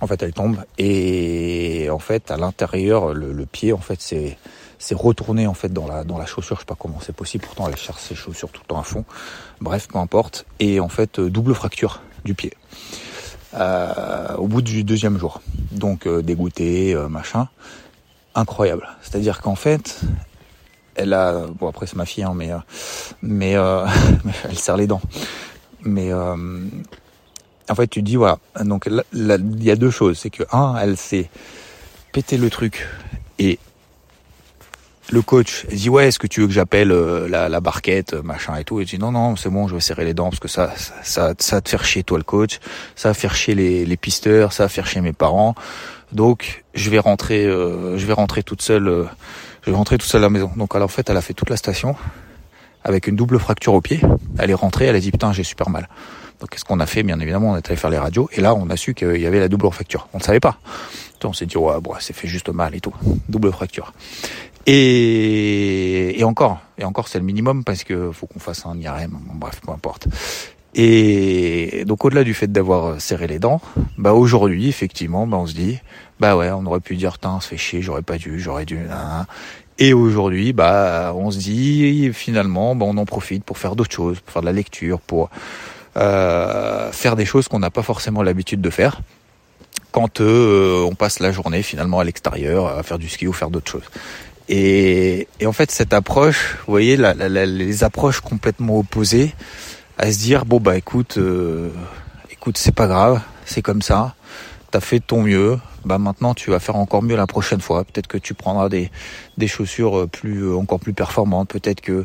En 0.00 0.08
fait 0.08 0.20
elle 0.24 0.32
tombe 0.32 0.56
et 0.76 1.88
en 1.88 2.00
fait 2.00 2.32
à 2.32 2.36
l'intérieur 2.36 3.14
le, 3.14 3.32
le 3.32 3.46
pied 3.46 3.72
en 3.72 3.78
fait 3.78 4.00
c'est 4.00 4.36
c'est 4.82 4.96
retourné 4.96 5.46
en 5.46 5.54
fait 5.54 5.72
dans 5.72 5.86
la 5.86 6.02
dans 6.02 6.18
la 6.18 6.26
chaussure. 6.26 6.56
Je 6.56 6.62
sais 6.62 6.66
pas 6.66 6.74
comment 6.76 6.98
c'est 7.00 7.14
possible. 7.14 7.44
Pourtant, 7.46 7.68
elle 7.68 7.76
cherche 7.76 8.02
ses 8.02 8.16
chaussures 8.16 8.48
tout 8.50 8.62
le 8.64 8.66
temps 8.66 8.80
à 8.80 8.82
fond. 8.82 9.04
Bref, 9.60 9.86
peu 9.86 9.98
importe. 9.98 10.44
Et 10.58 10.80
en 10.80 10.88
fait, 10.88 11.20
euh, 11.20 11.30
double 11.30 11.54
fracture 11.54 12.02
du 12.24 12.34
pied. 12.34 12.52
Euh, 13.54 14.34
au 14.38 14.48
bout 14.48 14.60
du 14.60 14.82
deuxième 14.82 15.18
jour. 15.18 15.40
Donc 15.70 16.08
euh, 16.08 16.20
dégoûté, 16.20 16.96
machin. 17.08 17.48
Incroyable. 18.34 18.88
C'est-à-dire 19.02 19.40
qu'en 19.40 19.54
fait, 19.54 20.00
elle 20.96 21.12
a 21.12 21.46
bon 21.46 21.68
après 21.68 21.86
c'est 21.86 21.96
ma 21.96 22.04
fille 22.04 22.24
hein, 22.24 22.32
mais 22.34 22.50
mais 23.22 23.52
elle 24.44 24.58
serre 24.58 24.76
les 24.76 24.88
dents. 24.88 25.02
Mais 25.82 26.12
en 26.12 27.74
fait, 27.76 27.86
tu 27.86 28.00
te 28.00 28.04
dis 28.04 28.16
voilà. 28.16 28.38
Donc 28.64 28.90
il 29.12 29.62
y 29.62 29.70
a 29.70 29.76
deux 29.76 29.90
choses. 29.90 30.18
C'est 30.18 30.30
que 30.30 30.42
un, 30.50 30.76
elle 30.76 30.96
s'est 30.96 31.30
pété 32.12 32.36
le 32.36 32.50
truc 32.50 32.88
et 33.38 33.60
le 35.12 35.20
coach 35.20 35.66
dit 35.66 35.90
ouais 35.90 36.08
est-ce 36.08 36.18
que 36.18 36.26
tu 36.26 36.40
veux 36.40 36.46
que 36.46 36.52
j'appelle 36.52 36.90
euh, 36.90 37.28
la, 37.28 37.60
barquette 37.60 38.14
euh, 38.14 38.22
machin 38.22 38.56
et 38.56 38.64
tout? 38.64 38.80
Et 38.80 38.84
dit 38.84 38.98
non 38.98 39.12
non 39.12 39.36
c'est 39.36 39.50
bon 39.50 39.68
je 39.68 39.74
vais 39.74 39.80
serrer 39.80 40.04
les 40.06 40.14
dents 40.14 40.30
parce 40.30 40.40
que 40.40 40.48
ça 40.48 40.72
ça 41.02 41.34
ça, 41.38 41.56
va 41.56 41.60
te 41.60 41.68
faire 41.68 41.84
chier 41.84 42.02
toi 42.02 42.16
le 42.16 42.24
coach. 42.24 42.60
Ça 42.96 43.10
va 43.10 43.14
faire 43.14 43.34
chier 43.34 43.54
les, 43.54 43.84
les 43.84 43.96
pisteurs 43.98 44.52
ça 44.52 44.64
va 44.64 44.68
faire 44.68 44.86
chier 44.86 45.02
mes 45.02 45.12
parents. 45.12 45.54
Donc 46.12 46.64
je 46.74 46.88
vais 46.88 46.98
rentrer 46.98 47.44
euh, 47.44 47.98
je 47.98 48.06
vais 48.06 48.14
rentrer 48.14 48.42
toute 48.42 48.62
seule 48.62 49.06
je 49.64 49.70
vais 49.70 49.76
rentrer 49.76 49.98
toute 49.98 50.08
seule 50.08 50.22
à 50.22 50.26
la 50.26 50.30
maison. 50.30 50.50
Donc 50.56 50.74
alors 50.74 50.86
en 50.86 50.88
fait 50.88 51.10
elle 51.10 51.16
a 51.18 51.22
fait 51.22 51.34
toute 51.34 51.50
la 51.50 51.58
station 51.58 51.94
avec 52.82 53.06
une 53.06 53.14
double 53.14 53.38
fracture 53.38 53.74
au 53.74 53.82
pied. 53.82 54.00
Elle 54.38 54.50
est 54.50 54.54
rentrée 54.54 54.86
elle 54.86 54.96
a 54.96 55.00
dit 55.00 55.10
putain 55.10 55.34
j'ai 55.34 55.44
super 55.44 55.68
mal. 55.68 55.88
Donc 56.40 56.50
qu'est-ce 56.50 56.64
qu'on 56.64 56.80
a 56.80 56.86
fait? 56.86 57.04
Bien 57.04 57.20
évidemment, 57.20 57.52
on 57.52 57.56
est 57.56 57.68
allé 57.68 57.76
faire 57.76 57.90
les 57.90 57.98
radios 57.98 58.28
et 58.32 58.40
là 58.40 58.54
on 58.54 58.68
a 58.70 58.76
su 58.76 58.94
qu'il 58.94 59.20
y 59.20 59.26
avait 59.26 59.38
la 59.38 59.48
double 59.48 59.70
fracture. 59.70 60.08
On 60.14 60.18
ne 60.18 60.22
savait 60.22 60.40
pas. 60.40 60.58
On 61.24 61.32
s'est 61.32 61.46
dit 61.46 61.56
ouais, 61.56 61.80
bon, 61.80 61.92
c'est 62.00 62.12
fait 62.12 62.28
juste 62.28 62.48
mal 62.48 62.74
et 62.74 62.80
tout, 62.80 62.94
double 63.28 63.52
fracture. 63.52 63.92
Et, 64.66 66.20
et 66.20 66.24
encore, 66.24 66.60
et 66.78 66.84
encore 66.84 67.08
c'est 67.08 67.18
le 67.18 67.24
minimum 67.24 67.64
parce 67.64 67.84
que 67.84 68.12
faut 68.12 68.26
qu'on 68.26 68.38
fasse 68.38 68.64
un 68.66 68.78
IRM, 68.78 69.18
bref, 69.34 69.60
peu 69.64 69.72
importe. 69.72 70.08
Et 70.74 71.84
donc 71.86 72.04
au-delà 72.04 72.24
du 72.24 72.32
fait 72.32 72.50
d'avoir 72.50 73.00
serré 73.00 73.26
les 73.26 73.38
dents, 73.38 73.60
bah 73.98 74.14
aujourd'hui 74.14 74.68
effectivement, 74.68 75.26
bah 75.26 75.36
on 75.36 75.46
se 75.46 75.54
dit, 75.54 75.78
bah 76.20 76.36
ouais, 76.36 76.50
on 76.50 76.64
aurait 76.64 76.80
pu 76.80 76.96
dire, 76.96 77.18
tiens, 77.18 77.40
se 77.40 77.48
fait 77.48 77.56
chier, 77.56 77.82
j'aurais 77.82 78.02
pas 78.02 78.16
dû, 78.16 78.40
j'aurais 78.40 78.64
dû. 78.64 78.78
Et 79.78 79.92
aujourd'hui, 79.92 80.52
bah 80.52 81.12
on 81.14 81.30
se 81.30 81.38
dit 81.38 82.10
finalement, 82.12 82.74
bah, 82.74 82.86
on 82.88 82.96
en 82.96 83.04
profite 83.04 83.44
pour 83.44 83.58
faire 83.58 83.76
d'autres 83.76 83.94
choses, 83.94 84.20
pour 84.20 84.32
faire 84.32 84.42
de 84.42 84.46
la 84.46 84.52
lecture, 84.52 85.00
pour 85.00 85.28
euh, 85.96 86.90
faire 86.92 87.16
des 87.16 87.26
choses 87.26 87.48
qu'on 87.48 87.58
n'a 87.58 87.70
pas 87.70 87.82
forcément 87.82 88.22
l'habitude 88.22 88.62
de 88.62 88.70
faire 88.70 89.02
quand 89.90 90.22
euh, 90.22 90.82
on 90.84 90.94
passe 90.94 91.20
la 91.20 91.32
journée 91.32 91.62
finalement 91.62 92.00
à 92.00 92.04
l'extérieur 92.04 92.66
à 92.66 92.82
faire 92.82 92.98
du 92.98 93.10
ski 93.10 93.26
ou 93.26 93.32
faire 93.34 93.50
d'autres 93.50 93.70
choses. 93.70 93.90
Et, 94.48 95.28
et, 95.40 95.46
en 95.46 95.52
fait, 95.52 95.70
cette 95.70 95.92
approche, 95.92 96.56
vous 96.66 96.72
voyez, 96.72 96.96
la, 96.96 97.14
la, 97.14 97.46
les 97.46 97.84
approches 97.84 98.20
complètement 98.20 98.78
opposées, 98.78 99.34
à 99.98 100.10
se 100.12 100.18
dire 100.18 100.44
bon 100.44 100.58
bah 100.58 100.76
écoute, 100.76 101.18
euh, 101.18 101.70
écoute, 102.30 102.58
c'est 102.58 102.74
pas 102.74 102.86
grave, 102.86 103.20
c'est 103.44 103.62
comme 103.62 103.82
ça, 103.82 104.14
t'as 104.70 104.80
fait 104.80 105.00
ton 105.00 105.22
mieux, 105.22 105.58
bah 105.84 105.98
maintenant 105.98 106.34
tu 106.34 106.50
vas 106.50 106.60
faire 106.60 106.76
encore 106.76 107.02
mieux 107.02 107.16
la 107.16 107.26
prochaine 107.26 107.60
fois. 107.60 107.84
Peut-être 107.84 108.06
que 108.06 108.18
tu 108.18 108.34
prendras 108.34 108.68
des, 108.68 108.90
des 109.38 109.48
chaussures 109.48 110.08
plus 110.08 110.52
encore 110.54 110.80
plus 110.80 110.92
performantes. 110.92 111.48
Peut-être 111.48 111.80
que 111.80 112.04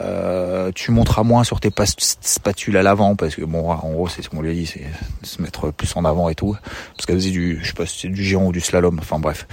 euh, 0.00 0.72
tu 0.74 0.90
monteras 0.92 1.22
moins 1.22 1.44
sur 1.44 1.60
tes 1.60 1.70
spatules 1.98 2.76
à 2.76 2.82
l'avant 2.82 3.16
parce 3.16 3.34
que 3.34 3.42
bon 3.42 3.70
en 3.70 3.92
gros 3.92 4.08
c'est 4.08 4.22
ce 4.22 4.30
qu'on 4.30 4.40
lui 4.40 4.50
a 4.50 4.54
dit 4.54 4.64
c'est 4.64 4.86
se 5.22 5.42
mettre 5.42 5.70
plus 5.70 5.94
en 5.96 6.04
avant 6.04 6.28
et 6.28 6.34
tout. 6.34 6.56
Parce 6.96 7.06
qu'elle 7.06 7.16
faisait 7.16 7.30
du 7.30 7.58
je 7.62 7.68
sais 7.68 7.74
pas 7.74 7.86
si 7.86 8.08
du 8.08 8.24
géant 8.24 8.46
ou 8.46 8.52
du 8.52 8.60
slalom 8.60 8.98
enfin 8.98 9.18
bref. 9.18 9.46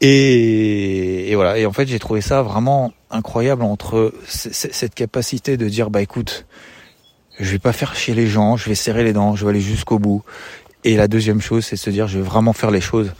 Et, 0.00 1.30
et 1.30 1.34
voilà. 1.34 1.58
Et 1.58 1.66
en 1.66 1.72
fait 1.72 1.86
j'ai 1.86 1.98
trouvé 1.98 2.20
ça 2.20 2.42
vraiment 2.42 2.92
incroyable 3.10 3.62
entre 3.62 4.14
cette 4.26 4.94
capacité 4.94 5.56
de 5.56 5.68
dire 5.68 5.90
bah 5.90 6.00
écoute 6.00 6.46
je 7.38 7.50
vais 7.50 7.58
pas 7.58 7.72
faire 7.72 7.94
chier 7.94 8.14
les 8.14 8.26
gens 8.26 8.56
je 8.56 8.68
vais 8.68 8.74
serrer 8.74 9.04
les 9.04 9.12
dents 9.12 9.36
je 9.36 9.44
vais 9.44 9.50
aller 9.50 9.60
jusqu'au 9.60 9.98
bout. 9.98 10.22
Et 10.86 10.96
la 10.96 11.08
deuxième 11.08 11.40
chose, 11.40 11.64
c'est 11.64 11.74
de 11.74 11.80
se 11.80 11.90
dire, 11.90 12.06
je 12.06 12.18
vais 12.18 12.24
vraiment 12.24 12.52
faire 12.52 12.70
les 12.70 12.80
choses 12.80 13.12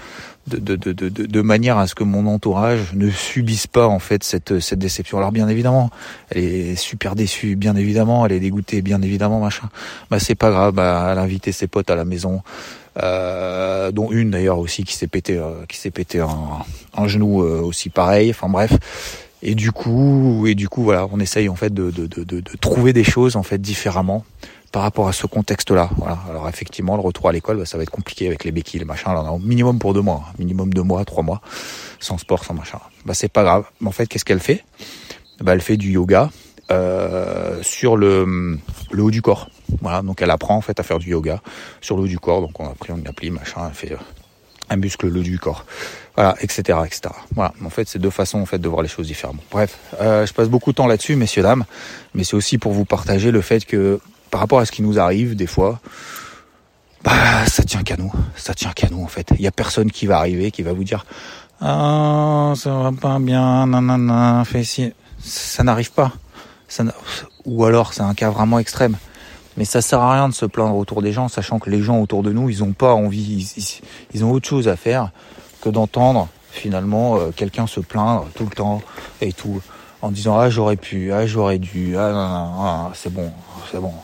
de, 0.46 0.76
de, 0.76 0.92
de, 0.92 1.09
de, 1.09 1.40
manière 1.42 1.78
à 1.78 1.87
ce 1.87 1.94
que 1.94 2.04
mon 2.04 2.26
entourage 2.26 2.92
ne 2.94 3.11
subisse 3.11 3.66
pas 3.66 3.87
en 3.87 3.98
fait 3.98 4.22
cette, 4.22 4.61
cette 4.61 4.78
déception. 4.78 5.18
Alors 5.18 5.32
bien 5.32 5.48
évidemment, 5.48 5.90
elle 6.30 6.44
est 6.44 6.76
super 6.76 7.16
déçue, 7.16 7.56
bien 7.56 7.74
évidemment, 7.74 8.24
elle 8.26 8.32
est 8.32 8.40
dégoûtée, 8.40 8.82
bien 8.82 9.02
évidemment, 9.02 9.40
machin. 9.40 9.68
Bah 10.11 10.18
c'est 10.20 10.35
pas 10.35 10.50
grave, 10.50 10.74
bah, 10.74 11.09
elle 11.11 11.18
a 11.18 11.22
invité 11.22 11.52
ses 11.52 11.66
potes 11.66 11.90
à 11.90 11.96
la 11.96 12.04
maison, 12.04 12.42
euh, 13.02 13.90
dont 13.90 14.11
une 14.12 14.30
d'ailleurs 14.30 14.59
aussi 14.59 14.85
qui 14.85 14.94
s'est 14.94 15.09
pété, 15.09 15.37
euh, 15.37 15.64
qui 15.68 15.78
s'est 15.78 15.90
pété 15.90 16.20
un, 16.20 16.28
un 16.96 17.09
genou 17.09 17.42
euh, 17.42 17.61
aussi 17.61 17.88
pareil. 17.90 18.30
Enfin 18.30 18.48
bref. 18.48 18.72
Et 19.42 19.54
du 19.54 19.70
coup, 19.70 20.46
et 20.46 20.54
du 20.54 20.68
coup, 20.68 20.82
voilà, 20.82 21.06
on 21.12 21.20
essaye 21.20 21.48
en 21.48 21.56
fait 21.56 21.72
de, 21.72 21.90
de, 21.90 22.06
de, 22.06 22.24
de 22.24 22.42
trouver 22.61 22.92
des 22.92 23.04
choses 23.04 23.37
en 23.37 23.42
fait 23.42 23.61
différemment 23.61 24.24
par 24.76 24.82
rapport 24.82 25.08
à 25.08 25.14
ce 25.14 25.26
contexte-là. 25.26 25.88
Voilà. 25.96 26.18
Alors 26.28 26.50
effectivement, 26.50 26.96
le 26.96 27.00
retour 27.00 27.30
à 27.30 27.32
l'école, 27.32 27.56
bah, 27.56 27.64
ça 27.64 27.78
va 27.78 27.82
être 27.82 27.90
compliqué 27.90 28.26
avec 28.26 28.44
les 28.44 28.52
béquilles, 28.52 28.80
le 28.80 28.84
machin. 28.84 29.14
Là, 29.14 29.22
on 29.22 29.26
a 29.26 29.30
au 29.30 29.38
minimum 29.38 29.78
pour 29.78 29.94
deux 29.94 30.02
mois, 30.02 30.22
hein. 30.22 30.34
minimum 30.38 30.74
deux 30.74 30.82
mois, 30.82 31.02
trois 31.06 31.22
mois, 31.22 31.40
sans 31.98 32.18
sport, 32.18 32.44
sans 32.44 32.52
machin. 32.52 32.78
Bah 33.06 33.14
c'est 33.14 33.32
pas 33.32 33.42
grave. 33.42 33.64
Mais 33.80 33.88
en 33.88 33.92
fait, 33.92 34.06
qu'est-ce 34.06 34.26
qu'elle 34.26 34.38
fait? 34.38 34.66
Bah 35.40 35.54
elle 35.54 35.62
fait 35.62 35.78
du 35.78 35.92
yoga 35.92 36.28
euh, 36.70 37.58
sur 37.62 37.96
le, 37.96 38.58
le 38.90 39.02
haut 39.02 39.10
du 39.10 39.22
corps. 39.22 39.48
Voilà. 39.80 40.02
Donc 40.02 40.20
elle 40.20 40.30
apprend 40.30 40.56
en 40.56 40.60
fait 40.60 40.78
à 40.78 40.82
faire 40.82 40.98
du 40.98 41.08
yoga 41.08 41.40
sur 41.80 41.96
le 41.96 42.02
haut 42.02 42.06
du 42.06 42.18
corps. 42.18 42.42
Donc 42.42 42.60
on 42.60 42.66
a 42.66 42.74
pris 42.74 42.92
une 42.92 43.08
appli, 43.08 43.30
machin. 43.30 43.62
Elle 43.68 43.74
fait 43.74 43.92
euh, 43.92 43.96
un 44.68 44.76
muscle 44.76 45.08
le 45.08 45.20
haut 45.20 45.22
du 45.22 45.38
corps. 45.38 45.64
Voilà, 46.16 46.34
etc., 46.42 46.80
etc. 46.84 47.14
Voilà. 47.34 47.54
En 47.64 47.70
fait, 47.70 47.88
c'est 47.88 47.98
deux 47.98 48.10
façons 48.10 48.40
en 48.40 48.46
fait 48.46 48.58
de 48.58 48.68
voir 48.68 48.82
les 48.82 48.88
choses 48.88 49.06
différemment. 49.06 49.40
Bref, 49.50 49.78
euh, 50.02 50.26
je 50.26 50.34
passe 50.34 50.48
beaucoup 50.48 50.72
de 50.72 50.76
temps 50.76 50.86
là-dessus, 50.86 51.16
messieurs 51.16 51.42
dames, 51.42 51.64
mais 52.14 52.24
c'est 52.24 52.36
aussi 52.36 52.58
pour 52.58 52.72
vous 52.72 52.84
partager 52.84 53.30
le 53.30 53.40
fait 53.40 53.64
que 53.64 54.00
par 54.37 54.42
rapport 54.42 54.59
à 54.59 54.66
ce 54.66 54.70
qui 54.70 54.83
nous 54.83 54.99
arrive 54.99 55.35
des 55.35 55.46
fois, 55.46 55.81
bah 57.03 57.46
ça 57.46 57.62
tient 57.62 57.83
qu'à 57.83 57.96
nous, 57.96 58.12
ça 58.37 58.53
tient 58.53 58.72
qu'à 58.72 58.90
nous 58.90 59.03
en 59.03 59.07
fait. 59.07 59.31
Il 59.37 59.40
y 59.40 59.46
a 59.46 59.51
personne 59.51 59.90
qui 59.90 60.05
va 60.05 60.18
arriver, 60.18 60.51
qui 60.51 60.61
va 60.61 60.75
vous 60.75 60.85
dire 60.85 61.07
ah 61.62 62.53
ça 62.55 62.70
va 62.75 62.92
pas 62.92 63.18
bien, 63.18 63.66
nanana, 63.66 64.44
fais 64.44 64.62
si, 64.62 64.92
ça 65.20 65.64
n'arrive 65.64 65.90
pas. 65.90 66.12
Ou 67.46 67.64
alors 67.64 67.94
c'est 67.94 68.03
un 68.03 68.12
cas 68.12 68.29
vraiment 68.29 68.59
extrême. 68.59 68.99
Mais 69.57 69.64
ça 69.64 69.81
sert 69.81 70.01
à 70.01 70.12
rien 70.12 70.29
de 70.29 70.35
se 70.35 70.44
plaindre 70.44 70.77
autour 70.77 71.01
des 71.01 71.12
gens, 71.12 71.29
sachant 71.29 71.59
que 71.59 71.70
les 71.70 71.81
gens 71.81 71.99
autour 71.99 72.22
de 72.22 72.31
nous, 72.31 72.51
ils 72.51 72.62
ont 72.62 72.75
pas 72.75 72.92
envie, 72.92 73.51
ils, 74.12 74.22
ont 74.22 74.33
autre 74.33 74.46
chose 74.46 74.68
à 74.68 74.77
faire 74.77 75.12
que 75.62 75.70
d'entendre 75.70 76.29
finalement 76.51 77.16
euh, 77.16 77.31
quelqu'un 77.35 77.66
se 77.66 77.81
plaindre 77.81 78.27
tout 78.35 78.44
le 78.44 78.55
temps 78.55 78.83
et 79.22 79.33
tout 79.33 79.62
en 80.03 80.11
disant 80.11 80.38
ah 80.38 80.51
j'aurais 80.51 80.77
pu, 80.77 81.11
ah 81.11 81.27
j'aurais 81.27 81.59
dû, 81.59 81.96
ah, 81.96 82.12
ah 82.14 82.90
c'est 82.92 83.11
bon, 83.11 83.33
c'est 83.72 83.81
bon, 83.81 83.94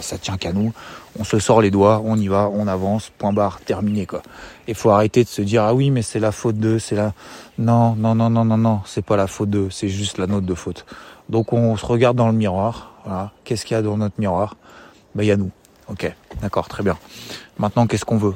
ça, 0.00 0.18
tient 0.18 0.36
qu'à 0.36 0.52
nous. 0.52 0.72
On 1.18 1.24
se 1.24 1.38
sort 1.38 1.60
les 1.60 1.70
doigts, 1.70 2.02
on 2.04 2.16
y 2.16 2.28
va, 2.28 2.50
on 2.52 2.66
avance, 2.66 3.10
point 3.16 3.32
barre, 3.32 3.60
terminé 3.60 4.06
quoi. 4.06 4.22
Il 4.68 4.74
faut 4.74 4.90
arrêter 4.90 5.24
de 5.24 5.28
se 5.28 5.42
dire 5.42 5.62
ah 5.62 5.74
oui 5.74 5.90
mais 5.90 6.02
c'est 6.02 6.20
la 6.20 6.32
faute 6.32 6.56
d'eux, 6.56 6.78
c'est 6.78 6.96
la 6.96 7.12
non 7.58 7.94
non 7.94 8.14
non 8.14 8.30
non 8.30 8.44
non 8.44 8.56
non, 8.56 8.80
c'est 8.84 9.04
pas 9.04 9.16
la 9.16 9.26
faute 9.26 9.50
d'eux, 9.50 9.68
c'est 9.70 9.88
juste 9.88 10.18
la 10.18 10.26
note 10.26 10.44
de 10.44 10.54
faute. 10.54 10.86
Donc 11.28 11.52
on 11.52 11.76
se 11.76 11.86
regarde 11.86 12.16
dans 12.16 12.26
le 12.26 12.34
miroir, 12.34 12.92
voilà. 13.04 13.32
Qu'est-ce 13.44 13.64
qu'il 13.64 13.74
y 13.74 13.78
a 13.78 13.82
dans 13.82 13.96
notre 13.96 14.18
miroir? 14.18 14.56
Ben 15.14 15.24
il 15.24 15.26
y 15.26 15.32
a 15.32 15.36
nous. 15.36 15.50
Ok, 15.88 16.12
d'accord, 16.40 16.68
très 16.68 16.82
bien. 16.82 16.96
Maintenant 17.58 17.86
qu'est-ce 17.86 18.04
qu'on 18.04 18.18
veut? 18.18 18.34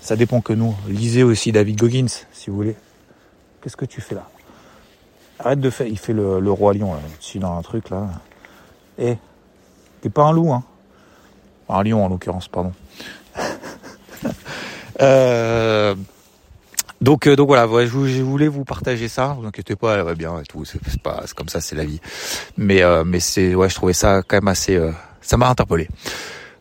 Ça 0.00 0.16
dépend 0.16 0.40
que 0.40 0.52
nous. 0.52 0.74
Lisez 0.88 1.22
aussi 1.22 1.52
David 1.52 1.78
Goggins 1.78 2.06
si 2.32 2.50
vous 2.50 2.56
voulez. 2.56 2.76
Qu'est-ce 3.62 3.76
que 3.76 3.84
tu 3.84 4.00
fais 4.00 4.14
là? 4.14 4.28
Arrête 5.38 5.60
de 5.60 5.70
faire. 5.70 5.86
Il 5.86 5.98
fait 5.98 6.12
le, 6.12 6.50
roi 6.50 6.74
lion 6.74 6.94
là, 6.94 7.00
dessus 7.18 7.38
dans 7.38 7.56
un 7.56 7.62
truc 7.62 7.90
là. 7.90 8.08
Eh, 8.98 9.16
T'es 10.00 10.10
pas 10.10 10.24
un 10.24 10.32
loup, 10.32 10.52
hein 10.52 10.62
Un 11.68 11.82
lion 11.82 12.04
en 12.04 12.08
l'occurrence, 12.08 12.48
pardon. 12.48 12.72
euh, 15.00 15.94
donc, 17.00 17.26
euh, 17.26 17.36
donc 17.36 17.48
voilà, 17.48 17.66
je, 17.86 18.22
voulais 18.22 18.48
vous 18.48 18.64
partager 18.64 19.08
ça. 19.08 19.36
Vous 19.38 19.46
inquiétez 19.46 19.76
pas, 19.76 19.96
elle 19.96 20.02
va 20.02 20.14
bien 20.14 20.38
et 20.40 20.44
tout. 20.44 20.64
C'est 20.64 21.00
pas, 21.00 21.24
comme 21.36 21.48
ça, 21.48 21.60
c'est 21.60 21.76
la 21.76 21.84
vie. 21.84 22.00
Mais, 22.56 22.82
euh, 22.82 23.04
mais 23.04 23.20
c'est, 23.20 23.54
ouais, 23.54 23.68
je 23.68 23.74
trouvais 23.74 23.92
ça 23.92 24.22
quand 24.26 24.36
même 24.36 24.48
assez. 24.48 24.76
Euh, 24.76 24.90
ça 25.20 25.36
m'a 25.36 25.48
interpellé. 25.48 25.88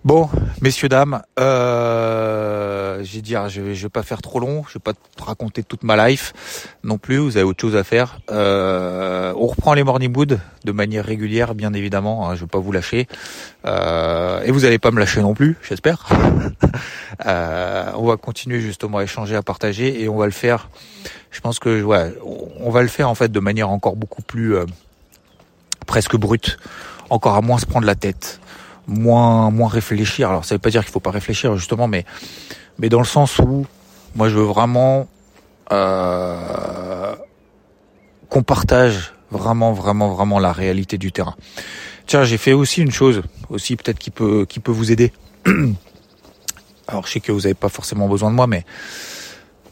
Bon, 0.07 0.29
messieurs, 0.61 0.87
dames, 0.87 1.21
euh, 1.37 3.03
j'ai 3.03 3.21
dit, 3.21 3.35
je, 3.49 3.59
vais, 3.59 3.75
je 3.75 3.83
vais 3.83 3.89
pas 3.89 4.03
faire 4.03 4.21
trop 4.21 4.39
long, 4.39 4.63
je 4.69 4.75
vais 4.75 4.81
pas 4.81 4.93
te 4.93 5.21
raconter 5.21 5.63
toute 5.63 5.83
ma 5.83 6.07
life 6.07 6.77
non 6.85 6.97
plus, 6.97 7.17
vous 7.17 7.35
avez 7.35 7.43
autre 7.43 7.59
chose 7.59 7.75
à 7.75 7.83
faire. 7.83 8.21
Euh, 8.31 9.33
on 9.35 9.47
reprend 9.47 9.73
les 9.73 9.83
morning 9.83 10.15
wood 10.15 10.39
de 10.63 10.71
manière 10.71 11.03
régulière, 11.03 11.55
bien 11.55 11.73
évidemment, 11.73 12.29
hein, 12.29 12.35
je 12.35 12.39
vais 12.39 12.47
pas 12.47 12.57
vous 12.57 12.71
lâcher. 12.71 13.09
Euh, 13.65 14.41
et 14.43 14.51
vous 14.51 14.63
allez 14.63 14.79
pas 14.79 14.91
me 14.91 14.99
lâcher 15.01 15.19
non 15.19 15.33
plus, 15.33 15.57
j'espère. 15.61 16.07
euh, 17.25 17.91
on 17.95 18.05
va 18.05 18.15
continuer 18.15 18.61
justement 18.61 18.99
à 18.99 19.03
échanger, 19.03 19.35
à 19.35 19.43
partager, 19.43 20.01
et 20.01 20.07
on 20.07 20.15
va 20.15 20.23
le 20.23 20.31
faire, 20.31 20.69
je 21.31 21.41
pense 21.41 21.59
que, 21.59 21.83
ouais, 21.83 22.15
on 22.61 22.69
va 22.69 22.81
le 22.81 22.87
faire 22.87 23.09
en 23.09 23.15
fait 23.15 23.29
de 23.29 23.39
manière 23.41 23.69
encore 23.69 23.97
beaucoup 23.97 24.21
plus 24.21 24.55
presque 25.85 26.15
brute, 26.15 26.59
encore 27.09 27.35
à 27.35 27.41
moins 27.41 27.57
se 27.57 27.65
prendre 27.65 27.85
la 27.85 27.95
tête 27.95 28.39
moins 28.87 29.51
moins 29.51 29.67
réfléchir. 29.67 30.29
Alors 30.29 30.45
ça 30.45 30.55
veut 30.55 30.59
pas 30.59 30.69
dire 30.69 30.83
qu'il 30.83 30.91
faut 30.91 30.99
pas 30.99 31.11
réfléchir 31.11 31.55
justement, 31.55 31.87
mais 31.87 32.05
mais 32.79 32.89
dans 32.89 32.99
le 32.99 33.05
sens 33.05 33.39
où 33.39 33.65
moi 34.15 34.29
je 34.29 34.35
veux 34.35 34.43
vraiment 34.43 35.07
euh, 35.71 37.15
qu'on 38.29 38.43
partage 38.43 39.13
vraiment 39.29 39.73
vraiment 39.73 40.13
vraiment 40.13 40.39
la 40.39 40.51
réalité 40.51 40.97
du 40.97 41.11
terrain. 41.11 41.35
Tiens, 42.05 42.23
j'ai 42.23 42.37
fait 42.37 42.53
aussi 42.53 42.81
une 42.81 42.91
chose 42.91 43.21
aussi 43.49 43.75
peut-être 43.75 43.99
qui 43.99 44.11
peut 44.11 44.45
qui 44.47 44.59
peut 44.59 44.71
vous 44.71 44.91
aider. 44.91 45.11
Alors 46.87 47.05
je 47.05 47.11
sais 47.11 47.19
que 47.19 47.33
vous 47.33 47.41
n'avez 47.41 47.53
pas 47.53 47.69
forcément 47.69 48.07
besoin 48.07 48.31
de 48.31 48.35
moi, 48.35 48.47
mais 48.47 48.65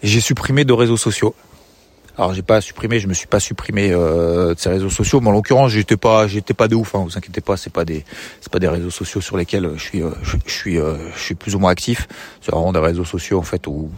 j'ai 0.04 0.20
supprimé 0.20 0.66
deux 0.66 0.74
réseaux 0.74 0.98
sociaux. 0.98 1.34
Alors 2.18 2.34
j'ai 2.34 2.42
pas 2.42 2.62
supprimé, 2.62 3.00
je 3.00 3.08
me 3.08 3.14
suis 3.14 3.28
pas 3.28 3.40
supprimé 3.40 3.92
euh, 3.92 4.54
de 4.54 4.60
ces 4.60 4.70
réseaux 4.70 4.90
sociaux, 4.90 5.20
mais 5.20 5.30
en 5.30 5.32
l'occurrence 5.32 5.72
j'étais 5.72 5.98
pas, 5.98 6.28
j'étais 6.28 6.54
pas 6.54 6.68
de 6.68 6.76
ouf. 6.76 6.96
Hein, 6.96 7.06
vous 7.06 7.18
inquiétez 7.18 7.42
pas, 7.42 7.58
c'est 7.58 7.74
pas 7.74 7.84
des, 7.84 8.06
c'est 8.40 8.52
pas 8.52 8.60
des 8.60 8.70
réseaux 8.70 8.90
sociaux 8.90 9.20
sur 9.20 9.36
lesquels 9.36 9.72
je 9.76 9.84
suis, 9.84 10.02
euh, 10.02 10.12
je, 10.24 10.38
suis, 10.48 10.80
euh, 10.80 10.96
je 11.16 11.20
suis 11.20 11.36
plus 11.36 11.56
ou 11.56 11.60
moins 11.60 11.72
actif. 11.72 12.08
C'est 12.42 12.52
vraiment 12.52 12.72
des 12.72 12.80
réseaux 12.80 13.06
sociaux 13.06 13.40
en 13.40 13.44
fait 13.44 13.68
où 13.68 13.90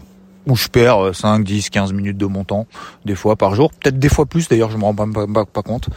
où 0.48 0.56
je 0.56 0.70
perds 0.70 1.14
5, 1.14 1.44
10, 1.44 1.70
15 1.70 1.92
minutes 1.92 2.18
de 2.18 2.26
mon 2.26 2.46
temps, 2.46 2.68
des 3.04 3.16
fois 3.16 3.36
par 3.36 3.54
jour, 3.54 3.70
peut-être 3.74 4.00
des 4.00 4.08
fois 4.08 4.26
plus 4.26 4.48
d'ailleurs, 4.48 4.72
je 4.72 4.78
me 4.78 4.84
rends 4.84 4.96
pas, 4.96 5.06
pas, 5.06 5.46
pas 5.46 5.62
compte. 5.62 5.90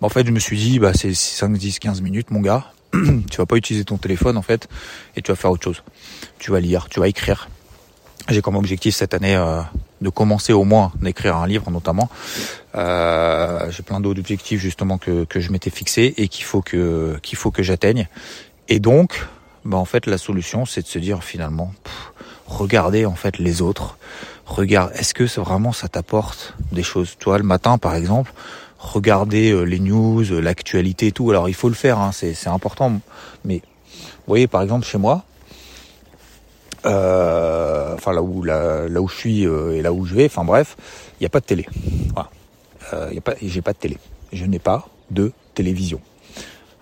Mais 0.00 0.06
en 0.06 0.08
fait, 0.08 0.24
je 0.24 0.30
me 0.30 0.38
suis 0.38 0.56
dit, 0.56 0.78
bah 0.78 0.92
c'est 0.94 1.12
5, 1.12 1.52
10, 1.52 1.80
15 1.80 2.02
minutes, 2.02 2.30
mon 2.30 2.40
gars. 2.40 2.66
tu 2.92 3.36
vas 3.36 3.46
pas 3.46 3.56
utiliser 3.56 3.84
ton 3.84 3.96
téléphone 3.96 4.36
en 4.36 4.42
fait, 4.42 4.68
et 5.16 5.22
tu 5.22 5.32
vas 5.32 5.36
faire 5.36 5.50
autre 5.50 5.64
chose. 5.64 5.82
Tu 6.38 6.52
vas 6.52 6.60
lire, 6.60 6.86
tu 6.88 7.00
vas 7.00 7.08
écrire. 7.08 7.48
J'ai 8.28 8.42
comme 8.42 8.56
objectif 8.56 8.94
cette 8.94 9.12
année 9.12 9.36
euh, 9.36 9.60
de 10.00 10.08
commencer 10.08 10.52
au 10.52 10.64
moins 10.64 10.92
d'écrire 11.00 11.36
un 11.36 11.46
livre 11.46 11.70
notamment. 11.70 12.08
Euh, 12.74 13.70
j'ai 13.70 13.82
plein 13.82 14.00
d'autres 14.00 14.20
objectifs 14.20 14.60
justement 14.60 14.98
que, 14.98 15.24
que 15.24 15.40
je 15.40 15.50
m'étais 15.50 15.70
fixé 15.70 16.14
et 16.16 16.28
qu'il 16.28 16.44
faut 16.44 16.62
que 16.62 17.18
qu'il 17.22 17.38
faut 17.38 17.50
que 17.50 17.62
j'atteigne. 17.62 18.08
Et 18.68 18.80
donc, 18.80 19.26
bah 19.64 19.78
en 19.78 19.84
fait 19.84 20.06
la 20.06 20.18
solution 20.18 20.66
c'est 20.66 20.82
de 20.82 20.86
se 20.86 20.98
dire 20.98 21.22
finalement, 21.24 21.72
regardez 22.46 23.06
en 23.06 23.14
fait 23.14 23.38
les 23.38 23.62
autres. 23.62 23.96
Regarde, 24.46 24.92
est-ce 24.94 25.12
que 25.12 25.24
vraiment 25.40 25.72
ça 25.72 25.88
t'apporte 25.88 26.54
des 26.72 26.82
choses? 26.82 27.16
Toi 27.18 27.38
le 27.38 27.44
matin 27.44 27.78
par 27.78 27.94
exemple, 27.94 28.32
regardez 28.78 29.50
euh, 29.50 29.62
les 29.62 29.80
news, 29.80 30.22
l'actualité 30.40 31.08
et 31.08 31.12
tout. 31.12 31.30
Alors 31.30 31.48
il 31.48 31.54
faut 31.54 31.68
le 31.68 31.74
faire, 31.74 31.98
hein, 31.98 32.10
c'est 32.12 32.48
important, 32.48 33.00
mais 33.44 33.62
voyez, 34.26 34.46
par 34.46 34.62
exemple, 34.62 34.86
chez 34.86 34.98
moi, 34.98 35.24
euh, 36.84 37.35
là 38.12 38.22
où 38.22 38.42
là, 38.42 38.88
là, 38.88 39.00
où 39.00 39.08
je 39.08 39.16
suis 39.16 39.46
euh, 39.46 39.76
et 39.76 39.82
là 39.82 39.92
où 39.92 40.04
je 40.04 40.14
vais, 40.14 40.26
enfin 40.26 40.44
bref, 40.44 40.76
il 41.18 41.22
n'y 41.22 41.26
a 41.26 41.30
pas 41.30 41.40
de 41.40 41.46
télé. 41.46 41.66
Voilà. 42.14 42.30
Euh, 42.92 43.10
y 43.12 43.18
a 43.18 43.20
pas, 43.20 43.34
j'ai 43.42 43.62
pas 43.62 43.72
de 43.72 43.78
télé. 43.78 43.98
Je 44.32 44.44
n'ai 44.44 44.58
pas 44.58 44.86
de 45.10 45.32
télévision. 45.54 46.00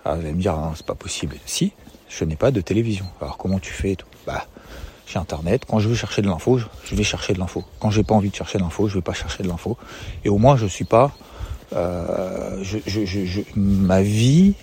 Alors, 0.03 0.17
vous 0.17 0.25
allez 0.25 0.33
me 0.33 0.41
dire, 0.41 0.53
hein, 0.53 0.73
c'est 0.75 0.85
pas 0.85 0.95
possible. 0.95 1.35
Si, 1.45 1.73
je 2.09 2.23
n'ai 2.25 2.35
pas 2.35 2.51
de 2.51 2.61
télévision. 2.61 3.05
Alors 3.21 3.37
comment 3.37 3.59
tu 3.59 3.71
fais 3.71 3.95
tout? 3.95 4.07
Bah, 4.25 4.45
j'ai 5.07 5.19
internet. 5.19 5.63
Quand 5.67 5.79
je 5.79 5.89
veux 5.89 5.95
chercher 5.95 6.21
de 6.21 6.27
l'info, 6.27 6.57
je 6.57 6.95
vais 6.95 7.03
chercher 7.03 7.33
de 7.33 7.39
l'info. 7.39 7.63
Quand 7.79 7.91
j'ai 7.91 8.03
pas 8.03 8.15
envie 8.15 8.29
de 8.29 8.35
chercher 8.35 8.57
de 8.57 8.63
l'info, 8.63 8.87
je 8.87 8.95
vais 8.95 9.01
pas 9.01 9.13
chercher 9.13 9.43
de 9.43 9.47
l'info. 9.47 9.77
Et 10.23 10.29
au 10.29 10.37
moins, 10.37 10.57
je 10.57 10.65
suis 10.65 10.85
pas. 10.85 11.11
Euh, 11.73 12.59
je, 12.61 12.77
je, 12.85 13.05
je, 13.05 13.41
ma 13.55 14.01
vie 14.01 14.53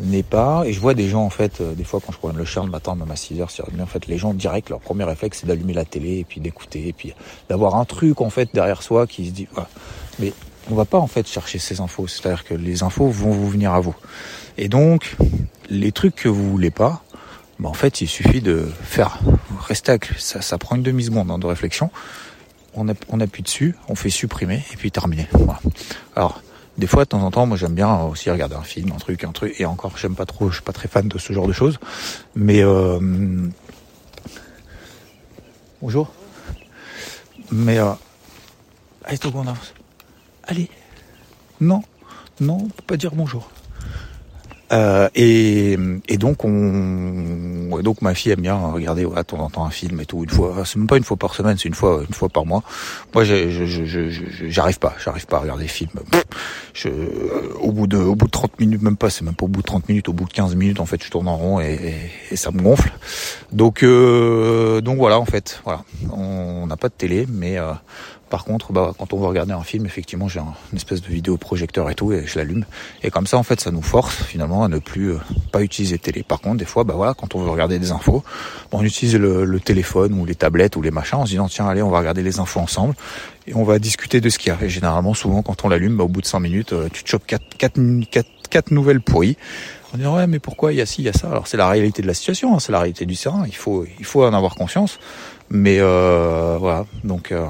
n'est 0.00 0.22
pas. 0.22 0.64
Et 0.66 0.72
je 0.72 0.80
vois 0.80 0.94
des 0.94 1.08
gens 1.08 1.24
en 1.24 1.30
fait, 1.30 1.60
euh, 1.60 1.74
des 1.74 1.84
fois 1.84 2.00
quand 2.04 2.12
je 2.12 2.18
promène 2.18 2.36
le 2.36 2.44
chien 2.44 2.64
le 2.64 2.70
matin, 2.70 2.94
même 2.94 3.10
à 3.10 3.16
6 3.16 3.40
heures, 3.40 3.50
en 3.80 3.86
fait 3.86 4.06
les 4.06 4.18
gens 4.18 4.34
direct 4.34 4.70
leur 4.70 4.80
premier 4.80 5.04
réflexe 5.04 5.38
c'est 5.40 5.46
d'allumer 5.46 5.72
la 5.72 5.84
télé 5.84 6.18
et 6.18 6.24
puis 6.24 6.40
d'écouter 6.40 6.88
et 6.88 6.92
puis 6.92 7.14
d'avoir 7.48 7.76
un 7.76 7.84
truc 7.84 8.20
en 8.20 8.30
fait 8.30 8.48
derrière 8.52 8.82
soi 8.82 9.06
qui 9.06 9.26
se 9.26 9.30
dit. 9.32 9.48
Voilà. 9.52 9.68
Mais 10.18 10.32
on 10.70 10.74
va 10.74 10.84
pas 10.84 10.98
en 10.98 11.06
fait 11.06 11.26
chercher 11.26 11.58
ces 11.58 11.80
infos. 11.80 12.06
C'est-à-dire 12.06 12.44
que 12.44 12.54
les 12.54 12.82
infos 12.82 13.08
vont 13.08 13.30
vous 13.30 13.48
venir 13.48 13.72
à 13.72 13.80
vous. 13.80 13.94
Et 14.58 14.68
donc 14.68 15.16
les 15.68 15.92
trucs 15.92 16.14
que 16.14 16.28
vous 16.28 16.50
voulez 16.50 16.70
pas, 16.70 17.02
bah 17.58 17.68
en 17.68 17.74
fait 17.74 18.00
il 18.00 18.08
suffit 18.08 18.40
de 18.40 18.66
faire 18.82 19.18
rester 19.66 19.92
avec 19.92 20.06
ça, 20.18 20.40
ça 20.42 20.58
prend 20.58 20.76
une 20.76 20.82
demi 20.82 21.04
seconde 21.04 21.30
hein, 21.30 21.38
de 21.38 21.46
réflexion. 21.46 21.90
On, 22.76 22.88
appuie 22.88 23.44
dessus, 23.44 23.76
on 23.88 23.94
fait 23.94 24.10
supprimer 24.10 24.64
et 24.72 24.76
puis 24.76 24.90
terminé. 24.90 25.28
Voilà. 25.32 25.60
Alors 26.16 26.42
des 26.76 26.86
fois, 26.86 27.04
de 27.04 27.08
temps 27.08 27.22
en 27.22 27.30
temps, 27.30 27.46
moi 27.46 27.56
j'aime 27.56 27.74
bien 27.74 28.00
aussi 28.02 28.30
regarder 28.30 28.56
un 28.56 28.62
film, 28.62 28.92
un 28.92 28.98
truc, 28.98 29.24
un 29.24 29.32
truc. 29.32 29.60
Et 29.60 29.66
encore, 29.66 29.96
j'aime 29.96 30.16
pas 30.16 30.26
trop, 30.26 30.48
je 30.48 30.54
suis 30.54 30.62
pas 30.62 30.72
très 30.72 30.88
fan 30.88 31.08
de 31.08 31.18
ce 31.18 31.32
genre 31.32 31.46
de 31.46 31.52
choses. 31.52 31.78
Mais 32.34 32.62
euh... 32.62 32.98
bonjour. 35.80 36.12
Mais 37.52 37.78
euh... 37.78 37.92
allez, 39.04 39.18
Allez. 40.44 40.70
Non, 41.60 41.82
non, 42.40 42.58
on 42.62 42.68
peut 42.68 42.82
pas 42.86 42.96
dire 42.96 43.12
bonjour. 43.14 43.48
Euh, 44.74 45.08
et, 45.14 45.78
et, 46.08 46.18
donc 46.18 46.44
on, 46.44 47.80
donc 47.82 48.02
ma 48.02 48.14
fille 48.14 48.32
aime 48.32 48.40
bien 48.40 48.56
regarder 48.56 49.04
ouais, 49.04 49.16
de 49.16 49.22
temps 49.22 49.64
un 49.64 49.70
film 49.70 50.00
et 50.00 50.06
tout 50.06 50.24
une 50.24 50.30
fois. 50.30 50.62
C'est 50.64 50.76
même 50.76 50.88
pas 50.88 50.96
une 50.96 51.04
fois 51.04 51.16
par 51.16 51.34
semaine, 51.34 51.56
c'est 51.56 51.68
une 51.68 51.74
fois 51.74 52.02
une 52.06 52.14
fois 52.14 52.28
par 52.28 52.44
mois. 52.44 52.62
Moi, 53.14 53.22
j'arrive 53.24 54.78
pas, 54.78 54.94
j'arrive 55.02 55.26
pas 55.26 55.36
à 55.36 55.40
regarder 55.40 55.62
des 55.64 55.68
films. 55.68 55.90
Je, 56.72 56.88
au 57.60 57.70
bout 57.70 57.86
de 57.86 57.98
au 57.98 58.16
bout 58.16 58.26
de 58.26 58.32
30 58.32 58.58
minutes, 58.58 58.82
même 58.82 58.96
pas, 58.96 59.10
c'est 59.10 59.24
même 59.24 59.34
pas 59.34 59.44
au 59.44 59.48
bout 59.48 59.60
de 59.60 59.66
30 59.66 59.88
minutes, 59.88 60.08
au 60.08 60.12
bout 60.12 60.24
de 60.24 60.32
15 60.32 60.56
minutes, 60.56 60.80
en 60.80 60.86
fait, 60.86 61.02
je 61.02 61.10
tourne 61.10 61.28
en 61.28 61.36
rond 61.36 61.60
et, 61.60 61.94
et, 62.30 62.36
ça 62.36 62.50
me 62.50 62.60
gonfle. 62.60 62.92
Donc 63.52 63.82
euh, 63.82 64.80
donc 64.80 64.98
voilà, 64.98 65.20
en 65.20 65.24
fait, 65.24 65.60
voilà, 65.64 65.84
on 66.10 66.66
n'a 66.66 66.76
pas 66.76 66.88
de 66.88 66.94
télé, 66.94 67.26
mais 67.30 67.58
euh, 67.58 67.72
par 68.34 68.44
contre, 68.44 68.72
bah, 68.72 68.92
quand 68.98 69.12
on 69.12 69.18
veut 69.20 69.28
regarder 69.28 69.52
un 69.52 69.62
film, 69.62 69.86
effectivement, 69.86 70.26
j'ai 70.26 70.40
un, 70.40 70.54
une 70.72 70.76
espèce 70.76 71.00
de 71.00 71.06
vidéoprojecteur 71.06 71.88
et 71.88 71.94
tout, 71.94 72.12
et 72.12 72.26
je 72.26 72.36
l'allume. 72.36 72.64
Et 73.04 73.10
comme 73.12 73.28
ça, 73.28 73.38
en 73.38 73.44
fait, 73.44 73.60
ça 73.60 73.70
nous 73.70 73.80
force 73.80 74.24
finalement 74.24 74.64
à 74.64 74.68
ne 74.68 74.80
plus 74.80 75.12
euh, 75.12 75.20
pas 75.52 75.62
utiliser 75.62 75.98
télé. 75.98 76.24
Par 76.24 76.40
contre, 76.40 76.56
des 76.56 76.64
fois, 76.64 76.82
bah 76.82 76.94
voilà, 76.96 77.14
quand 77.14 77.36
on 77.36 77.44
veut 77.44 77.48
regarder 77.48 77.78
des 77.78 77.92
infos, 77.92 78.24
on 78.72 78.82
utilise 78.82 79.14
le, 79.14 79.60
téléphone 79.60 80.14
ou 80.14 80.26
les 80.26 80.34
tablettes 80.34 80.74
ou 80.74 80.82
les 80.82 80.90
machins 80.90 81.20
en 81.20 81.26
se 81.26 81.30
disant 81.30 81.46
tiens, 81.46 81.68
allez, 81.68 81.80
on 81.80 81.90
va 81.90 82.00
regarder 82.00 82.24
les 82.24 82.40
infos 82.40 82.58
ensemble 82.58 82.96
et 83.46 83.54
on 83.54 83.62
va 83.62 83.78
discuter 83.78 84.20
de 84.20 84.28
ce 84.28 84.40
qu'il 84.40 84.52
y 84.52 84.56
a. 84.56 84.60
Et 84.64 84.68
généralement, 84.68 85.14
souvent, 85.14 85.42
quand 85.42 85.64
on 85.64 85.68
l'allume, 85.68 85.96
bah, 85.96 86.02
au 86.02 86.08
bout 86.08 86.20
de 86.20 86.26
5 86.26 86.40
minutes, 86.40 86.72
euh, 86.72 86.88
tu 86.92 87.04
te 87.04 87.08
chopes 87.08 87.28
4, 87.28 87.40
quatre, 87.56 87.80
quatre, 88.10 88.28
quatre 88.50 88.72
nouvelles 88.72 89.00
pourries 89.00 89.36
en 89.94 89.96
disant 89.96 90.16
ouais 90.16 90.26
mais 90.26 90.40
pourquoi 90.40 90.72
il 90.72 90.78
y 90.78 90.80
a 90.80 90.86
ci, 90.86 91.02
il 91.02 91.04
y 91.04 91.08
a 91.08 91.12
ça? 91.12 91.28
Alors 91.28 91.46
c'est 91.46 91.56
la 91.56 91.68
réalité 91.68 92.02
de 92.02 92.08
la 92.08 92.14
situation, 92.14 92.56
hein, 92.56 92.58
c'est 92.58 92.72
la 92.72 92.80
réalité 92.80 93.06
du 93.06 93.16
terrain. 93.16 93.44
Il 93.46 93.54
faut 93.54 93.86
il 94.00 94.04
faut 94.04 94.24
en 94.24 94.34
avoir 94.34 94.56
conscience. 94.56 94.98
Mais 95.50 95.78
euh, 95.80 96.56
voilà 96.58 96.86
donc. 97.04 97.32
Euh, 97.32 97.46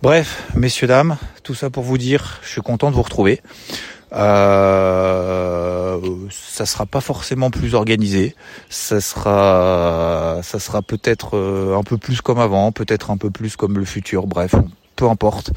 Bref, 0.00 0.44
messieurs, 0.54 0.86
dames, 0.86 1.16
tout 1.42 1.56
ça 1.56 1.70
pour 1.70 1.82
vous 1.82 1.98
dire, 1.98 2.38
je 2.44 2.50
suis 2.50 2.60
content 2.60 2.88
de 2.90 2.94
vous 2.94 3.02
retrouver. 3.02 3.42
Euh, 4.12 5.98
ça 6.30 6.66
sera 6.66 6.86
pas 6.86 7.00
forcément 7.00 7.50
plus 7.50 7.74
organisé, 7.74 8.36
ça 8.70 9.00
sera, 9.00 10.38
ça 10.44 10.60
sera 10.60 10.82
peut-être 10.82 11.36
euh, 11.36 11.76
un 11.76 11.82
peu 11.82 11.98
plus 11.98 12.20
comme 12.20 12.38
avant, 12.38 12.70
peut-être 12.70 13.10
un 13.10 13.16
peu 13.16 13.30
plus 13.30 13.56
comme 13.56 13.76
le 13.76 13.84
futur. 13.84 14.28
Bref, 14.28 14.54
peu 14.94 15.08
importe. 15.08 15.50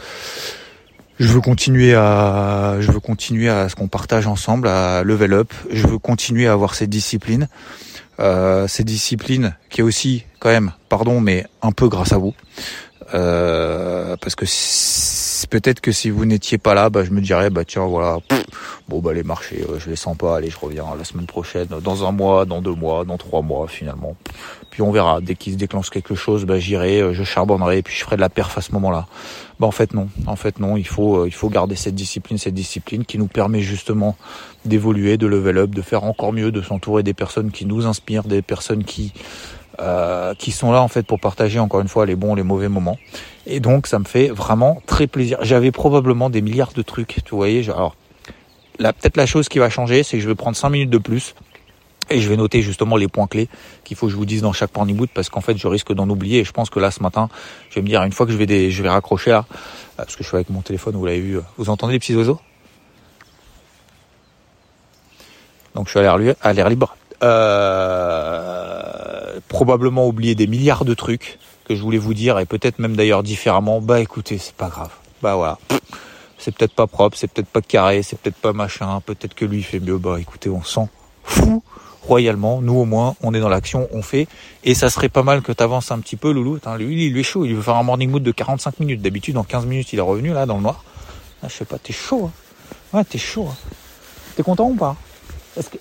Je 1.19 1.27
veux 1.27 1.41
continuer 1.41 1.93
à, 1.93 2.77
je 2.79 2.91
veux 2.91 2.99
continuer 2.99 3.47
à 3.47 3.69
ce 3.69 3.75
qu'on 3.75 3.87
partage 3.87 4.25
ensemble, 4.25 4.67
à 4.67 5.03
level 5.03 5.33
up. 5.33 5.53
Je 5.69 5.85
veux 5.85 5.99
continuer 5.99 6.47
à 6.47 6.53
avoir 6.53 6.73
cette 6.73 6.89
discipline, 6.89 7.47
euh, 8.19 8.67
cette 8.67 8.87
discipline 8.87 9.55
qui 9.69 9.81
est 9.81 9.83
aussi 9.83 10.25
quand 10.39 10.49
même, 10.49 10.71
pardon, 10.89 11.21
mais 11.21 11.45
un 11.61 11.71
peu 11.71 11.87
grâce 11.89 12.11
à 12.11 12.17
vous. 12.17 12.33
Euh, 13.13 14.15
parce 14.17 14.35
que 14.35 14.45
peut-être 15.47 15.81
que 15.81 15.91
si 15.91 16.09
vous 16.09 16.25
n'étiez 16.25 16.57
pas 16.57 16.73
là, 16.73 16.89
bah, 16.89 17.03
je 17.03 17.11
me 17.11 17.21
dirais, 17.21 17.49
bah 17.49 17.65
tiens, 17.65 17.85
voilà, 17.85 18.17
bon 18.87 18.99
bah 18.99 19.13
les 19.13 19.23
marchés, 19.23 19.65
euh, 19.69 19.79
je 19.79 19.89
les 19.89 19.95
sens 19.95 20.15
pas, 20.15 20.37
allez, 20.37 20.49
je 20.49 20.57
reviens 20.57 20.85
la 20.97 21.03
semaine 21.03 21.25
prochaine, 21.25 21.67
dans 21.67 22.07
un 22.07 22.11
mois, 22.11 22.45
dans 22.45 22.61
deux 22.61 22.73
mois, 22.73 23.03
dans 23.03 23.17
trois 23.17 23.41
mois 23.41 23.67
finalement. 23.67 24.15
Puis 24.69 24.81
on 24.81 24.91
verra. 24.91 25.19
Dès 25.19 25.35
qu'il 25.35 25.53
se 25.53 25.57
déclenche 25.57 25.89
quelque 25.89 26.15
chose, 26.15 26.45
bah 26.45 26.59
j'irai, 26.59 27.01
euh, 27.01 27.13
je 27.13 27.23
charbonnerai, 27.23 27.81
puis 27.81 27.95
je 27.95 28.03
ferai 28.03 28.15
de 28.15 28.21
la 28.21 28.29
perf 28.29 28.57
à 28.57 28.61
ce 28.61 28.71
moment-là. 28.73 29.07
Bah 29.59 29.67
en 29.67 29.71
fait 29.71 29.93
non, 29.93 30.07
en 30.27 30.37
fait 30.37 30.59
non, 30.59 30.77
il 30.77 30.87
faut 30.87 31.25
il 31.25 31.33
faut 31.33 31.49
garder 31.49 31.75
cette 31.75 31.95
discipline, 31.95 32.37
cette 32.37 32.53
discipline 32.53 33.03
qui 33.03 33.17
nous 33.17 33.27
permet 33.27 33.61
justement 33.61 34.15
d'évoluer, 34.65 35.17
de 35.17 35.27
level 35.27 35.57
up, 35.57 35.69
de 35.71 35.81
faire 35.81 36.03
encore 36.03 36.33
mieux, 36.33 36.51
de 36.51 36.61
s'entourer 36.61 37.03
des 37.03 37.13
personnes 37.13 37.51
qui 37.51 37.65
nous 37.65 37.85
inspirent, 37.85 38.23
des 38.23 38.41
personnes 38.41 38.83
qui 38.83 39.13
euh, 39.79 40.33
qui 40.35 40.51
sont 40.51 40.71
là 40.71 40.81
en 40.81 40.87
fait 40.87 41.03
pour 41.03 41.19
partager 41.19 41.59
encore 41.59 41.81
une 41.81 41.87
fois 41.87 42.05
les 42.05 42.15
bons, 42.15 42.35
les 42.35 42.43
mauvais 42.43 42.67
moments. 42.67 42.97
Et 43.45 43.59
donc 43.59 43.87
ça 43.87 43.99
me 43.99 44.05
fait 44.05 44.27
vraiment 44.27 44.81
très 44.85 45.07
plaisir. 45.07 45.37
J'avais 45.41 45.71
probablement 45.71 46.29
des 46.29 46.41
milliards 46.41 46.73
de 46.73 46.81
trucs, 46.81 47.19
tu 47.23 47.35
voyez. 47.35 47.69
Alors 47.69 47.95
peut-être 48.77 49.17
la 49.17 49.25
chose 49.25 49.49
qui 49.49 49.59
va 49.59 49.69
changer, 49.69 50.03
c'est 50.03 50.17
que 50.17 50.23
je 50.23 50.27
vais 50.27 50.35
prendre 50.35 50.57
5 50.57 50.69
minutes 50.69 50.89
de 50.89 50.97
plus 50.97 51.35
et 52.09 52.19
je 52.19 52.27
vais 52.27 52.35
noter 52.35 52.61
justement 52.61 52.97
les 52.97 53.07
points 53.07 53.27
clés 53.27 53.47
qu'il 53.83 53.95
faut 53.95 54.07
que 54.07 54.11
je 54.11 54.17
vous 54.17 54.25
dise 54.25 54.41
dans 54.41 54.51
chaque 54.51 54.71
boot 54.73 55.09
parce 55.13 55.29
qu'en 55.29 55.41
fait 55.41 55.57
je 55.57 55.67
risque 55.67 55.93
d'en 55.93 56.09
oublier 56.09 56.39
et 56.39 56.43
je 56.43 56.51
pense 56.51 56.69
que 56.69 56.79
là 56.79 56.91
ce 56.91 57.01
matin 57.01 57.29
je 57.69 57.75
vais 57.75 57.81
me 57.81 57.87
dire 57.87 58.03
une 58.03 58.11
fois 58.11 58.25
que 58.25 58.31
je 58.31 58.37
vais 58.37 58.45
des, 58.45 58.69
je 58.69 58.83
vais 58.83 58.89
raccrocher 58.89 59.31
là 59.31 59.45
euh, 59.49 59.55
parce 59.97 60.15
que 60.15 60.23
je 60.23 60.27
suis 60.27 60.35
avec 60.35 60.49
mon 60.49 60.61
téléphone 60.61 60.95
vous 60.95 61.05
l'avez 61.05 61.21
vu 61.21 61.39
vous 61.57 61.69
entendez 61.69 61.93
les 61.93 61.99
petits 61.99 62.15
oiseaux? 62.15 62.39
Donc 65.73 65.85
je 65.85 65.91
suis 65.91 65.99
à 65.99 66.53
l'air 66.53 66.69
libre 66.69 66.97
euh, 67.23 68.81
probablement 69.47 70.07
oublié 70.07 70.35
des 70.35 70.47
milliards 70.47 70.85
de 70.85 70.93
trucs 70.93 71.39
que 71.65 71.75
je 71.75 71.81
voulais 71.81 71.97
vous 71.97 72.13
dire 72.13 72.39
et 72.39 72.45
peut-être 72.45 72.79
même 72.79 72.95
d'ailleurs 72.95 73.23
différemment. 73.23 73.81
Bah 73.81 73.99
écoutez, 73.99 74.37
c'est 74.37 74.55
pas 74.55 74.69
grave. 74.69 74.91
Bah 75.21 75.35
voilà. 75.35 75.57
C'est 76.37 76.55
peut-être 76.55 76.73
pas 76.73 76.87
propre, 76.87 77.17
c'est 77.17 77.27
peut-être 77.27 77.49
pas 77.49 77.61
carré, 77.61 78.01
c'est 78.01 78.19
peut-être 78.19 78.37
pas 78.37 78.53
machin, 78.53 78.99
peut-être 79.05 79.35
que 79.35 79.45
lui 79.45 79.61
fait 79.61 79.79
mieux. 79.79 79.97
Bah 79.97 80.19
écoutez, 80.19 80.49
on 80.49 80.63
s'en 80.63 80.89
fout 81.23 81.61
royalement. 82.01 82.61
Nous 82.61 82.73
au 82.73 82.85
moins, 82.85 83.15
on 83.21 83.33
est 83.33 83.39
dans 83.39 83.49
l'action, 83.49 83.87
on 83.91 84.01
fait. 84.01 84.27
Et 84.63 84.73
ça 84.73 84.89
serait 84.89 85.09
pas 85.09 85.23
mal 85.23 85.41
que 85.41 85.51
tu 85.51 85.61
avances 85.61 85.91
un 85.91 85.99
petit 85.99 86.15
peu, 86.15 86.31
Loulou. 86.31 86.59
lui, 86.77 87.07
il 87.07 87.17
est 87.17 87.23
chaud. 87.23 87.45
Il 87.45 87.55
veut 87.55 87.61
faire 87.61 87.75
un 87.75 87.83
morning 87.83 88.09
mood 88.09 88.23
de 88.23 88.31
45 88.31 88.79
minutes. 88.79 89.01
D'habitude, 89.01 89.37
en 89.37 89.43
15 89.43 89.65
minutes, 89.65 89.93
il 89.93 89.99
est 89.99 90.01
revenu 90.01 90.33
là 90.33 90.45
dans 90.45 90.55
le 90.57 90.63
noir. 90.63 90.83
Ah, 91.43 91.47
je 91.47 91.53
sais 91.53 91.65
pas, 91.65 91.77
t'es 91.77 91.93
chaud. 91.93 92.31
Hein. 92.93 92.97
Ouais, 92.97 93.03
t'es 93.03 93.17
chaud. 93.17 93.47
Hein. 93.51 93.55
T'es 94.35 94.43
content 94.43 94.67
ou 94.69 94.75
pas? 94.75 94.95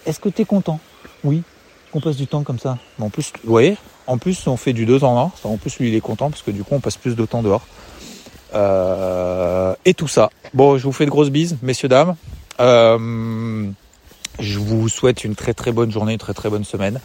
Est-ce 0.06 0.20
que 0.20 0.28
t'es 0.28 0.44
content? 0.44 0.80
Oui, 1.24 1.42
qu'on 1.92 2.00
passe 2.00 2.16
du 2.16 2.26
temps 2.26 2.42
comme 2.42 2.58
ça. 2.58 2.78
Mais 2.98 3.04
en 3.04 3.10
plus, 3.10 3.32
vous 3.44 3.50
voyez, 3.50 3.76
en 4.06 4.18
plus 4.18 4.46
on 4.46 4.56
fait 4.56 4.72
du 4.72 4.86
2 4.86 5.04
en 5.04 5.32
1. 5.44 5.48
En 5.48 5.56
plus 5.56 5.78
lui 5.78 5.88
il 5.88 5.94
est 5.94 6.00
content 6.00 6.30
parce 6.30 6.42
que 6.42 6.50
du 6.50 6.64
coup 6.64 6.74
on 6.74 6.80
passe 6.80 6.96
plus 6.96 7.16
de 7.16 7.26
temps 7.26 7.42
dehors. 7.42 7.66
Euh, 8.54 9.74
et 9.84 9.94
tout 9.94 10.08
ça. 10.08 10.30
Bon, 10.54 10.78
je 10.78 10.84
vous 10.84 10.92
fais 10.92 11.04
de 11.04 11.10
grosses 11.10 11.30
bises, 11.30 11.56
messieurs, 11.62 11.88
dames. 11.88 12.16
Euh, 12.58 13.68
je 14.38 14.58
vous 14.58 14.88
souhaite 14.88 15.24
une 15.24 15.34
très 15.34 15.54
très 15.54 15.72
bonne 15.72 15.90
journée, 15.90 16.12
une 16.12 16.18
très 16.18 16.34
très 16.34 16.50
bonne 16.50 16.64
semaine. 16.64 17.00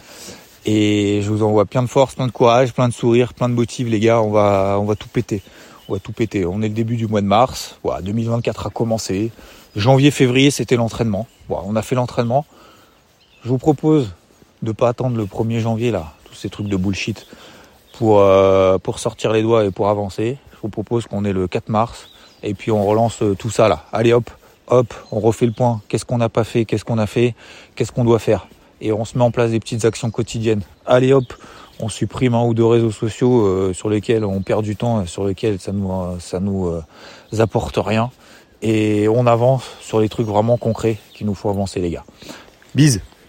Et 0.64 1.20
je 1.22 1.30
vous 1.30 1.44
envoie 1.44 1.64
plein 1.64 1.82
de 1.82 1.88
force, 1.88 2.16
plein 2.16 2.26
de 2.26 2.32
courage, 2.32 2.72
plein 2.72 2.88
de 2.88 2.92
sourires, 2.92 3.34
plein 3.34 3.48
de 3.48 3.54
motifs, 3.54 3.88
les 3.88 4.00
gars. 4.00 4.20
On 4.20 4.30
va, 4.30 4.78
on 4.80 4.84
va 4.84 4.96
tout 4.96 5.08
péter. 5.08 5.42
On 5.88 5.92
va 5.92 6.00
tout 6.00 6.10
péter. 6.10 6.44
On 6.44 6.60
est 6.62 6.68
le 6.68 6.74
début 6.74 6.96
du 6.96 7.06
mois 7.06 7.20
de 7.20 7.26
mars. 7.26 7.78
Voilà, 7.84 8.02
2024 8.02 8.66
a 8.66 8.70
commencé. 8.70 9.30
Janvier, 9.76 10.10
février, 10.10 10.50
c'était 10.50 10.74
l'entraînement. 10.74 11.28
Voilà, 11.48 11.64
on 11.68 11.76
a 11.76 11.82
fait 11.82 11.94
l'entraînement. 11.94 12.44
Je 13.46 13.50
vous 13.52 13.58
propose 13.58 14.08
de 14.62 14.72
pas 14.72 14.88
attendre 14.88 15.16
le 15.16 15.24
1er 15.24 15.60
janvier 15.60 15.92
là, 15.92 16.14
tous 16.24 16.34
ces 16.34 16.48
trucs 16.48 16.66
de 16.66 16.76
bullshit 16.76 17.28
pour 17.96 18.18
euh, 18.18 18.76
pour 18.78 18.98
sortir 18.98 19.30
les 19.30 19.40
doigts 19.40 19.64
et 19.64 19.70
pour 19.70 19.88
avancer. 19.88 20.38
Je 20.50 20.56
vous 20.62 20.68
propose 20.68 21.06
qu'on 21.06 21.24
est 21.24 21.32
le 21.32 21.46
4 21.46 21.68
mars 21.68 22.08
et 22.42 22.54
puis 22.54 22.72
on 22.72 22.84
relance 22.84 23.22
euh, 23.22 23.36
tout 23.36 23.48
ça 23.48 23.68
là. 23.68 23.84
Allez 23.92 24.12
hop, 24.12 24.28
hop, 24.66 24.92
on 25.12 25.20
refait 25.20 25.46
le 25.46 25.52
point. 25.52 25.80
Qu'est-ce 25.86 26.04
qu'on 26.04 26.18
n'a 26.18 26.28
pas 26.28 26.42
fait, 26.42 26.64
qu'est-ce 26.64 26.84
qu'on 26.84 26.98
a 26.98 27.06
fait, 27.06 27.36
qu'est-ce 27.76 27.92
qu'on 27.92 28.02
doit 28.02 28.18
faire 28.18 28.48
et 28.80 28.90
on 28.90 29.04
se 29.04 29.16
met 29.16 29.22
en 29.22 29.30
place 29.30 29.52
des 29.52 29.60
petites 29.60 29.84
actions 29.84 30.10
quotidiennes. 30.10 30.62
Allez 30.84 31.12
hop, 31.12 31.32
on 31.78 31.88
supprime 31.88 32.34
un 32.34 32.42
ou 32.42 32.52
deux 32.52 32.66
réseaux 32.66 32.90
sociaux 32.90 33.46
euh, 33.46 33.72
sur 33.72 33.88
lesquels 33.88 34.24
on 34.24 34.42
perd 34.42 34.64
du 34.64 34.74
temps, 34.74 35.06
sur 35.06 35.24
lesquels 35.24 35.60
ça 35.60 35.70
nous 35.70 36.18
ça 36.18 36.40
nous 36.40 36.82
apporte 37.38 37.76
rien 37.76 38.10
et 38.60 39.06
on 39.06 39.24
avance 39.24 39.62
sur 39.80 40.00
les 40.00 40.08
trucs 40.08 40.26
vraiment 40.26 40.56
concrets 40.56 40.98
qu'il 41.14 41.28
nous 41.28 41.34
faut 41.34 41.48
avancer 41.48 41.78
les 41.78 41.90
gars. 41.90 42.04
Bise 42.74 43.02